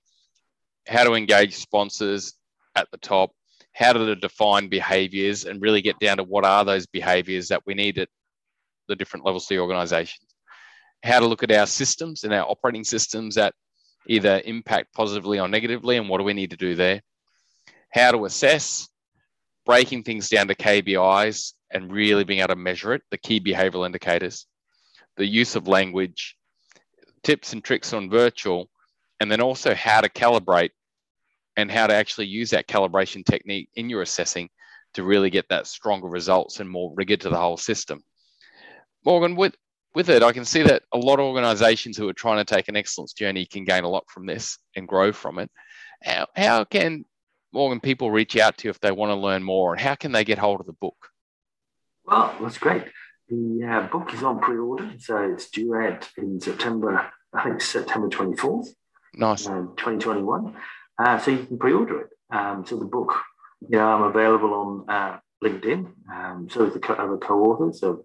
how 0.87 1.05
to 1.05 1.15
engage 1.15 1.57
sponsors 1.57 2.35
at 2.77 2.89
the 2.91 2.99
top, 2.99 3.33
how 3.73 3.93
to 3.93 4.15
define 4.17 4.69
behaviors, 4.69 5.45
and 5.45 5.61
really 5.61 5.83
get 5.83 5.99
down 5.99 6.19
to 6.19 6.25
what 6.25 6.45
are 6.45 6.65
those 6.65 6.87
behaviors 6.87 7.49
that 7.49 7.63
we 7.67 7.75
need 7.75 7.99
at 7.99 8.09
the 8.91 8.97
different 8.97 9.25
levels 9.25 9.45
of 9.45 9.49
the 9.49 9.59
organization. 9.59 10.23
How 11.03 11.21
to 11.21 11.27
look 11.27 11.43
at 11.43 11.53
our 11.53 11.67
systems 11.67 12.25
and 12.25 12.35
our 12.35 12.45
operating 12.45 12.85
systems 12.85 13.37
that 13.37 13.55
either 14.07 14.43
impact 14.45 14.93
positively 14.93 15.39
or 15.39 15.49
negatively, 15.49 15.97
and 15.97 16.09
what 16.09 16.19
do 16.19 16.25
we 16.25 16.35
need 16.35 16.51
to 16.51 16.57
do 16.57 16.75
there? 16.75 17.01
How 17.93 18.13
to 18.13 18.25
assess, 18.27 18.89
breaking 19.65 20.03
things 20.03 20.29
down 20.29 20.49
to 20.49 20.55
KBIs 20.55 21.55
and 21.71 21.93
really 21.93 22.25
being 22.25 22.41
able 22.41 22.49
to 22.49 22.57
measure 22.57 22.93
it, 22.93 23.03
the 23.11 23.19
key 23.19 23.41
behavioral 23.41 23.87
indicators, 23.87 24.47
the 25.17 25.27
use 25.27 25.57
of 25.57 25.69
language, 25.69 26.37
tips 27.23 27.53
and 27.53 27.63
tricks 27.63 27.93
on 27.93 28.11
virtual, 28.11 28.69
and 29.21 29.31
then 29.31 29.41
also 29.41 29.75
how 29.75 30.01
to 30.01 30.09
calibrate 30.09 30.71
and 31.57 31.71
how 31.71 31.87
to 31.87 31.95
actually 31.95 32.27
use 32.27 32.51
that 32.51 32.67
calibration 32.67 33.25
technique 33.25 33.69
in 33.75 33.89
your 33.91 34.03
assessing 34.03 34.49
to 34.95 35.05
really 35.05 35.31
get 35.31 35.49
that 35.49 35.67
stronger 35.67 36.09
results 36.09 36.61
and 36.61 36.69
more 36.69 36.93
rigor 36.97 37.17
to 37.17 37.29
the 37.29 37.37
whole 37.37 37.57
system. 37.57 38.03
Morgan, 39.05 39.37
with 39.37 39.55
with 39.95 40.09
it, 40.09 40.23
I 40.23 40.33
can 40.33 40.45
see 40.45 40.63
that 40.63 40.83
a 40.93 40.99
lot 40.99 41.19
of 41.19 41.27
organizations 41.27 41.97
who 41.97 42.09
are 42.09 42.13
trying 42.13 42.39
to 42.39 42.45
take 42.45 42.69
an 42.69 42.77
excellence 42.77 43.13
journey 43.13 43.45
can 43.45 43.65
gain 43.65 43.83
a 43.83 43.89
lot 43.89 44.05
from 44.09 44.25
this 44.25 44.57
and 44.77 44.87
grow 44.87 45.11
from 45.13 45.39
it. 45.41 45.51
How, 46.03 46.27
how 46.37 46.65
can 46.65 47.05
Morgan 47.53 47.81
people 47.81 48.11
reach 48.13 48.37
out 48.37 48.57
to 48.59 48.69
you 48.69 48.71
if 48.71 48.79
they 48.79 48.93
want 48.93 49.11
to 49.11 49.17
learn 49.17 49.43
more, 49.43 49.73
and 49.73 49.81
how 49.81 49.97
can 49.97 50.13
they 50.13 50.25
get 50.25 50.39
hold 50.39 50.61
of 50.61 50.67
the 50.67 50.75
book? 50.75 50.97
Well, 52.05 52.35
that's 52.41 52.59
great. 52.59 52.85
The 53.29 53.65
uh, 53.69 53.87
book 53.89 54.15
is 54.15 54.23
on 54.23 54.39
pre-order, 54.41 54.93
so 54.99 55.17
it's 55.33 55.51
due 55.51 55.75
out 55.75 56.09
in 56.17 56.41
September. 56.41 57.11
I 57.33 57.45
think 57.45 57.61
September 57.61 58.09
twenty 58.09 58.37
fourth. 58.37 58.75
Nice. 59.15 59.47
um, 59.47 59.75
2021. 59.77 60.55
Uh, 60.99 61.19
so 61.19 61.31
you 61.33 61.45
can 61.45 61.59
pre-order 61.59 62.03
it. 62.03 62.09
Um, 62.33 62.65
so 62.65 62.77
the 62.77 62.85
book, 62.85 63.15
you 63.61 63.77
know, 63.77 63.89
I'm 63.89 64.03
available 64.03 64.55
on 64.55 64.85
uh, 64.89 65.19
LinkedIn. 65.43 65.93
Um, 66.13 66.49
so 66.51 66.65
is 66.65 66.75
the 66.75 66.81
co- 66.81 66.95
other 66.95 67.17
co-authors. 67.17 67.81
So 67.81 68.05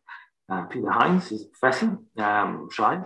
uh, 0.50 0.64
Peter 0.64 0.90
Hines 0.90 1.32
is 1.32 1.44
a 1.44 1.48
professor, 1.48 1.98
um, 2.18 2.70
Shine, 2.72 3.06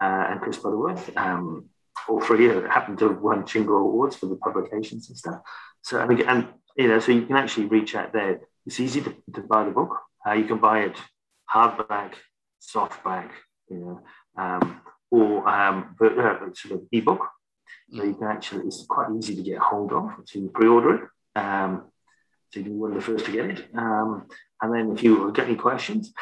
uh, 0.00 0.26
and 0.30 0.40
Chris 0.40 0.58
Butterworth. 0.58 1.16
Um, 1.16 1.66
all 2.08 2.20
three 2.20 2.46
happen 2.46 2.96
to 2.96 3.08
have 3.08 3.20
won 3.20 3.42
Shingo 3.42 3.80
Awards 3.80 4.16
for 4.16 4.26
the 4.26 4.36
publications 4.36 5.08
and 5.08 5.18
stuff. 5.18 5.40
So 5.82 6.00
and, 6.00 6.10
again, 6.10 6.28
and 6.28 6.48
you 6.76 6.88
know, 6.88 7.00
so 7.00 7.12
you 7.12 7.26
can 7.26 7.36
actually 7.36 7.66
reach 7.66 7.94
out 7.94 8.12
there. 8.12 8.40
It's 8.66 8.80
easy 8.80 9.00
to, 9.02 9.14
to 9.34 9.40
buy 9.42 9.64
the 9.64 9.70
book. 9.70 9.96
Uh, 10.26 10.32
you 10.32 10.44
can 10.44 10.58
buy 10.58 10.80
it 10.80 10.96
hardback, 11.52 12.14
softback, 12.62 13.30
you 13.70 13.78
know, 13.78 14.00
um, 14.36 14.80
or 15.10 15.48
um, 15.48 15.96
but, 15.98 16.18
uh, 16.18 16.38
sort 16.54 16.74
of 16.74 16.82
ebook. 16.92 17.26
So 17.92 18.04
you 18.04 18.14
can 18.14 18.28
actually, 18.28 18.66
it's 18.66 18.84
quite 18.86 19.08
easy 19.16 19.34
to 19.36 19.42
get 19.42 19.58
hold 19.58 19.92
of. 19.92 20.10
So 20.26 20.38
you 20.38 20.48
pre-order 20.48 20.94
it. 20.94 21.38
Um, 21.38 21.84
so 22.50 22.60
you'll 22.60 22.64
be 22.64 22.70
one 22.72 22.90
of 22.92 22.96
the 22.96 23.02
first 23.02 23.24
to 23.26 23.32
get 23.32 23.46
it. 23.46 23.68
Um, 23.74 24.26
and 24.60 24.74
then 24.74 24.92
if 24.92 25.02
you 25.02 25.32
get 25.32 25.46
any 25.46 25.56
questions, 25.56 26.12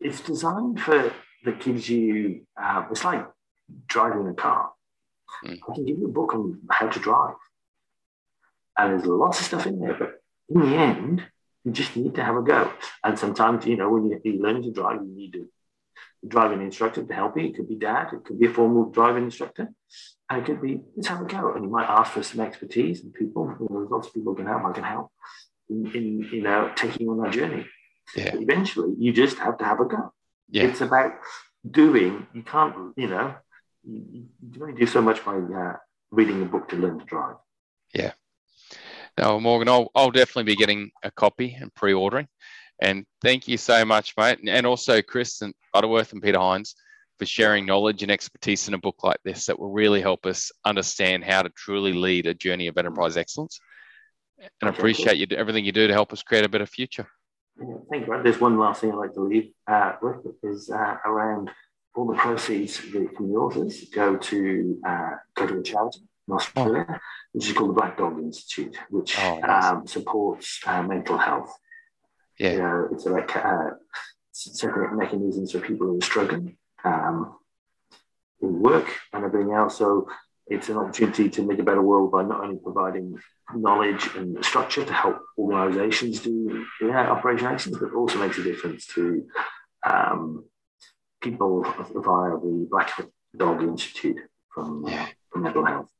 it's 0.00 0.20
designed 0.20 0.80
for 0.80 1.12
that 1.44 1.60
gives 1.60 1.88
you, 1.88 2.42
uh, 2.60 2.84
it's 2.90 3.04
like 3.04 3.26
driving 3.86 4.28
a 4.28 4.34
car. 4.34 4.70
Mm. 5.44 5.58
I 5.68 5.74
can 5.74 5.84
give 5.84 5.98
you 5.98 6.06
a 6.06 6.12
book 6.12 6.34
on 6.34 6.60
how 6.70 6.88
to 6.88 7.00
drive. 7.00 7.34
And 8.78 8.92
there's 8.92 9.06
lots 9.06 9.40
of 9.40 9.46
stuff 9.46 9.66
in 9.66 9.80
there, 9.80 9.94
but 9.94 10.20
in 10.48 10.60
the 10.60 10.76
end, 10.76 11.22
you 11.64 11.72
just 11.72 11.96
need 11.96 12.14
to 12.14 12.24
have 12.24 12.36
a 12.36 12.42
go. 12.42 12.72
And 13.02 13.18
sometimes, 13.18 13.66
you 13.66 13.76
know, 13.76 13.88
when 13.90 14.10
you, 14.10 14.20
you 14.22 14.40
learn 14.40 14.62
to 14.62 14.70
drive, 14.70 15.00
you 15.02 15.14
need 15.14 15.32
to 15.32 15.48
driving 16.28 16.62
instructor 16.62 17.04
to 17.04 17.14
help 17.14 17.36
you. 17.36 17.46
It 17.46 17.56
could 17.56 17.68
be 17.68 17.76
dad, 17.76 18.08
it 18.12 18.24
could 18.24 18.38
be 18.38 18.46
a 18.46 18.52
formal 18.52 18.90
driving 18.90 19.24
instructor, 19.24 19.72
and 20.28 20.40
it 20.40 20.44
could 20.44 20.60
be 20.60 20.80
let's 20.96 21.08
have 21.08 21.20
a 21.20 21.24
go. 21.24 21.54
And 21.54 21.64
you 21.64 21.70
might 21.70 21.88
ask 21.88 22.12
for 22.12 22.22
some 22.22 22.40
expertise 22.40 23.02
and 23.02 23.12
people. 23.12 23.54
You 23.60 23.68
know, 23.70 23.86
lots 23.90 24.08
of 24.08 24.14
people 24.14 24.34
can 24.34 24.46
help. 24.46 24.64
I 24.64 24.72
can 24.72 24.84
help 24.84 25.12
in, 25.68 25.86
in 25.94 26.28
you 26.32 26.42
know 26.42 26.72
taking 26.76 27.08
on 27.08 27.22
that 27.22 27.32
journey. 27.32 27.66
Yeah. 28.14 28.34
Eventually, 28.34 28.94
you 28.98 29.12
just 29.12 29.38
have 29.38 29.58
to 29.58 29.64
have 29.64 29.80
a 29.80 29.84
go. 29.84 30.12
Yeah. 30.48 30.64
It's 30.64 30.80
about 30.80 31.12
doing. 31.68 32.26
You 32.32 32.42
can't, 32.42 32.92
you 32.96 33.08
know, 33.08 33.34
you, 33.82 34.26
you 34.40 34.62
only 34.62 34.74
do 34.74 34.86
so 34.86 35.02
much 35.02 35.24
by 35.24 35.36
uh, 35.36 35.76
reading 36.10 36.42
a 36.42 36.44
book 36.44 36.68
to 36.68 36.76
learn 36.76 36.98
to 36.98 37.04
drive. 37.04 37.36
Yeah. 37.92 38.12
No, 39.18 39.40
Morgan, 39.40 39.68
I'll, 39.68 39.90
I'll 39.94 40.10
definitely 40.10 40.44
be 40.44 40.56
getting 40.56 40.90
a 41.02 41.10
copy 41.10 41.56
and 41.58 41.74
pre-ordering. 41.74 42.28
And 42.80 43.06
thank 43.22 43.48
you 43.48 43.56
so 43.56 43.84
much, 43.84 44.12
mate. 44.18 44.38
And 44.46 44.66
also 44.66 45.00
Chris 45.00 45.40
and 45.40 45.54
Butterworth 45.72 46.12
and 46.12 46.22
Peter 46.22 46.38
Hines 46.38 46.74
for 47.18 47.24
sharing 47.24 47.64
knowledge 47.64 48.02
and 48.02 48.12
expertise 48.12 48.68
in 48.68 48.74
a 48.74 48.78
book 48.78 49.02
like 49.02 49.18
this 49.24 49.46
that 49.46 49.58
will 49.58 49.72
really 49.72 50.02
help 50.02 50.26
us 50.26 50.52
understand 50.66 51.24
how 51.24 51.42
to 51.42 51.48
truly 51.48 51.94
lead 51.94 52.26
a 52.26 52.34
journey 52.34 52.66
of 52.66 52.76
enterprise 52.76 53.16
excellence. 53.16 53.58
And 54.38 54.68
okay, 54.68 54.78
appreciate 54.78 55.16
you 55.16 55.26
everything 55.34 55.64
you 55.64 55.72
do 55.72 55.86
to 55.86 55.94
help 55.94 56.12
us 56.12 56.22
create 56.22 56.44
a 56.44 56.48
better 56.50 56.66
future. 56.66 57.08
Yeah, 57.60 57.74
thank 57.90 58.06
you. 58.06 58.22
There's 58.22 58.40
one 58.40 58.58
last 58.58 58.80
thing 58.80 58.92
I'd 58.92 58.96
like 58.96 59.14
to 59.14 59.22
leave 59.22 59.52
uh, 59.66 59.92
with 60.02 60.26
is 60.42 60.70
uh, 60.70 60.96
around 61.04 61.50
all 61.94 62.06
the 62.06 62.14
proceeds 62.14 62.76
from 62.76 62.92
the 63.30 63.34
authors 63.36 63.84
go 63.94 64.16
to 64.16 64.80
uh, 64.86 65.10
go 65.34 65.46
to 65.46 65.58
a 65.58 65.62
charity 65.62 66.00
in 66.28 66.34
Australia, 66.34 66.86
oh. 66.88 66.96
which 67.32 67.48
is 67.48 67.54
called 67.54 67.70
the 67.70 67.80
Black 67.80 67.96
Dog 67.96 68.18
Institute, 68.18 68.76
which 68.90 69.18
oh, 69.18 69.38
nice. 69.38 69.64
um, 69.64 69.86
supports 69.86 70.60
uh, 70.66 70.82
mental 70.82 71.16
health 71.16 71.56
yeah. 72.38 72.52
You 72.52 72.58
know, 72.58 72.88
it's 72.92 73.06
like 73.06 73.34
uh, 73.36 73.70
setting 74.32 74.96
mechanisms 74.96 75.52
for 75.52 75.60
people 75.60 75.86
who 75.86 75.98
are 75.98 76.02
struggling 76.02 76.56
um, 76.84 77.36
in 78.40 78.60
work 78.60 78.88
and 79.12 79.24
everything 79.24 79.52
else. 79.52 79.78
So 79.78 80.08
it's 80.48 80.68
an 80.68 80.76
opportunity 80.76 81.28
to 81.28 81.42
make 81.42 81.58
a 81.58 81.62
better 81.62 81.82
world 81.82 82.12
by 82.12 82.22
not 82.22 82.44
only 82.44 82.56
providing 82.56 83.18
knowledge 83.54 84.08
and 84.16 84.44
structure 84.44 84.84
to 84.84 84.92
help 84.92 85.20
organizations 85.38 86.20
do 86.20 86.64
yeah, 86.80 87.10
operation 87.10 87.48
excellence, 87.48 87.78
but 87.80 87.92
also 87.92 88.18
makes 88.18 88.38
a 88.38 88.42
difference 88.42 88.86
to 88.86 89.26
um, 89.84 90.44
people 91.20 91.62
via 91.62 92.30
the 92.30 92.66
Black 92.70 92.90
Dog 93.36 93.62
Institute 93.62 94.18
from, 94.52 94.84
uh, 94.84 95.06
from 95.30 95.42
mental 95.42 95.64
health. 95.64 95.90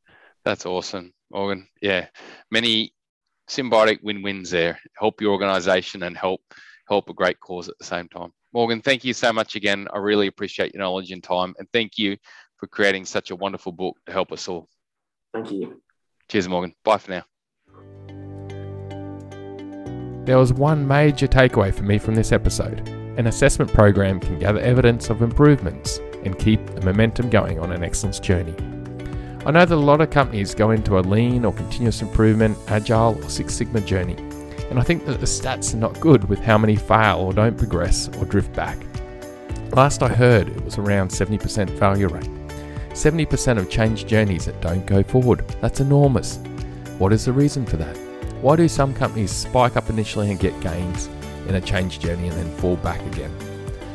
That's 0.44 0.66
awesome, 0.66 1.12
Morgan. 1.30 1.66
Yeah, 1.82 2.06
many 2.50 2.94
symbiotic 3.48 4.02
win-wins 4.02 4.50
there. 4.50 4.78
Help 4.96 5.20
your 5.20 5.32
organization 5.32 6.04
and 6.04 6.16
help 6.16 6.40
help 6.88 7.08
a 7.10 7.14
great 7.14 7.40
cause 7.40 7.68
at 7.68 7.76
the 7.78 7.84
same 7.84 8.08
time. 8.08 8.32
Morgan, 8.56 8.80
thank 8.80 9.04
you 9.04 9.12
so 9.12 9.34
much 9.34 9.54
again. 9.54 9.86
I 9.92 9.98
really 9.98 10.28
appreciate 10.28 10.72
your 10.72 10.82
knowledge 10.82 11.10
and 11.10 11.22
time, 11.22 11.54
and 11.58 11.68
thank 11.74 11.98
you 11.98 12.16
for 12.56 12.66
creating 12.66 13.04
such 13.04 13.30
a 13.30 13.36
wonderful 13.36 13.70
book 13.70 13.98
to 14.06 14.12
help 14.12 14.32
us 14.32 14.48
all. 14.48 14.66
Thank 15.34 15.52
you. 15.52 15.82
Cheers, 16.30 16.48
Morgan. 16.48 16.74
Bye 16.82 16.96
for 16.96 17.10
now. 17.10 17.24
There 20.24 20.38
was 20.38 20.54
one 20.54 20.88
major 20.88 21.26
takeaway 21.26 21.74
for 21.74 21.82
me 21.82 21.98
from 21.98 22.14
this 22.14 22.32
episode. 22.32 22.88
An 23.18 23.26
assessment 23.26 23.74
program 23.74 24.20
can 24.20 24.38
gather 24.38 24.60
evidence 24.60 25.10
of 25.10 25.20
improvements 25.20 25.98
and 26.24 26.38
keep 26.38 26.64
the 26.64 26.80
momentum 26.80 27.28
going 27.28 27.60
on 27.60 27.72
an 27.72 27.84
excellence 27.84 28.18
journey. 28.18 28.54
I 29.44 29.50
know 29.50 29.66
that 29.66 29.70
a 29.70 29.76
lot 29.76 30.00
of 30.00 30.08
companies 30.08 30.54
go 30.54 30.70
into 30.70 30.98
a 30.98 31.00
lean 31.00 31.44
or 31.44 31.52
continuous 31.52 32.00
improvement, 32.00 32.56
agile 32.68 33.22
or 33.22 33.28
Six 33.28 33.54
Sigma 33.54 33.82
journey, 33.82 34.16
and 34.70 34.78
I 34.78 34.82
think 34.82 35.06
that 35.06 35.20
the 35.20 35.26
stats 35.26 35.74
are 35.74 35.78
not 35.78 35.98
good 36.00 36.28
with 36.28 36.40
how 36.40 36.58
many 36.58 36.76
fail 36.76 37.18
or 37.20 37.32
don't 37.32 37.56
progress 37.56 38.08
or 38.18 38.24
drift 38.24 38.52
back. 38.52 38.78
Last 39.72 40.02
I 40.02 40.08
heard, 40.08 40.48
it 40.48 40.64
was 40.64 40.78
around 40.78 41.10
70% 41.10 41.78
failure 41.78 42.08
rate. 42.08 42.30
70% 42.90 43.58
of 43.58 43.68
change 43.68 44.06
journeys 44.06 44.46
that 44.46 44.60
don't 44.60 44.86
go 44.86 45.02
forward. 45.02 45.46
That's 45.60 45.80
enormous. 45.80 46.38
What 46.98 47.12
is 47.12 47.26
the 47.26 47.32
reason 47.32 47.66
for 47.66 47.76
that? 47.76 47.96
Why 48.40 48.56
do 48.56 48.68
some 48.68 48.94
companies 48.94 49.32
spike 49.32 49.76
up 49.76 49.90
initially 49.90 50.30
and 50.30 50.40
get 50.40 50.58
gains 50.60 51.08
in 51.46 51.56
a 51.56 51.60
change 51.60 51.98
journey 52.00 52.28
and 52.28 52.36
then 52.36 52.50
fall 52.56 52.76
back 52.76 53.00
again? 53.12 53.34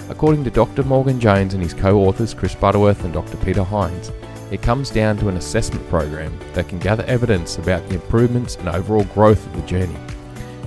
According 0.10 0.44
to 0.44 0.52
Dr. 0.52 0.84
Morgan 0.84 1.20
Jones 1.20 1.54
and 1.54 1.64
his 1.64 1.74
co 1.74 2.00
authors 2.02 2.34
Chris 2.34 2.54
Butterworth 2.54 3.04
and 3.04 3.14
Dr. 3.14 3.38
Peter 3.38 3.64
Hines, 3.64 4.12
it 4.52 4.62
comes 4.62 4.90
down 4.90 5.18
to 5.18 5.30
an 5.30 5.38
assessment 5.38 5.88
program 5.90 6.38
that 6.54 6.68
can 6.68 6.80
gather 6.80 7.06
evidence 7.06 7.58
about 7.58 7.88
the 7.88 7.96
improvements 7.96 8.58
and 8.58 8.68
overall 8.68 9.06
growth 9.06 9.46
of 9.46 9.56
the 9.56 9.62
journey. 9.62 9.96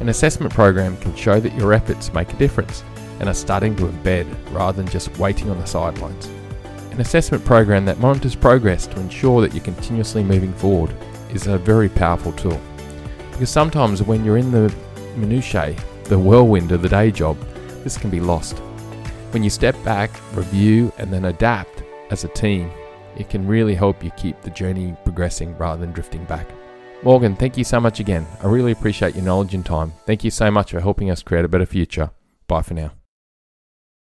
An 0.05 0.11
assessment 0.11 0.53
program 0.53 0.99
can 0.99 1.17
show 1.17 1.41
that 1.41 1.55
your 1.55 1.73
efforts 1.73 2.13
make 2.13 2.31
a 2.31 2.37
difference 2.37 2.85
and 3.21 3.29
are 3.31 3.33
starting 3.33 3.75
to 3.77 3.87
embed 3.87 4.27
rather 4.53 4.77
than 4.77 4.87
just 4.93 5.17
waiting 5.17 5.49
on 5.49 5.59
the 5.59 5.65
sidelines. 5.65 6.27
An 6.91 7.01
assessment 7.01 7.43
program 7.43 7.87
that 7.87 8.01
monitors 8.01 8.35
progress 8.35 8.87
to 8.89 9.01
ensure 9.01 9.41
that 9.41 9.55
you're 9.55 9.65
continuously 9.65 10.23
moving 10.23 10.53
forward 10.53 10.95
is 11.31 11.47
a 11.47 11.57
very 11.57 11.89
powerful 11.89 12.33
tool. 12.33 12.61
Because 13.31 13.49
sometimes 13.49 14.03
when 14.03 14.27
you're 14.27 14.37
in 14.37 14.51
the 14.51 14.71
minutiae, 15.17 15.75
the 16.05 16.19
whirlwind 16.19 16.71
of 16.71 16.83
the 16.83 16.89
day 16.91 17.11
job, 17.11 17.39
this 17.83 17.97
can 17.97 18.11
be 18.11 18.21
lost. 18.21 18.59
When 19.31 19.43
you 19.43 19.49
step 19.49 19.75
back, 19.85 20.11
review, 20.37 20.93
and 20.99 21.11
then 21.11 21.25
adapt 21.25 21.83
as 22.11 22.25
a 22.25 22.29
team, 22.29 22.71
it 23.17 23.31
can 23.31 23.47
really 23.47 23.75
help 23.75 24.05
you 24.05 24.11
keep 24.19 24.39
the 24.43 24.51
journey 24.51 24.95
progressing 25.03 25.57
rather 25.57 25.81
than 25.81 25.93
drifting 25.93 26.27
back. 26.27 26.47
Morgan, 27.05 27.37
thank 27.37 27.59
you 27.59 27.65
so 27.65 27.81
much 27.81 28.01
again. 28.01 28.27
I 28.43 28.47
really 28.47 28.73
appreciate 28.73 29.15
your 29.15 29.25
knowledge 29.25 29.55
and 29.55 29.65
time. 29.65 29.93
Thank 30.07 30.25
you 30.25 30.31
so 30.31 30.51
much 30.51 30.71
for 30.71 30.81
helping 30.81 31.11
us 31.11 31.23
create 31.23 31.45
a 31.45 31.49
better 31.49 31.67
future. 31.67 32.11
Bye 32.49 32.63
for 32.63 32.73
now. 32.73 32.93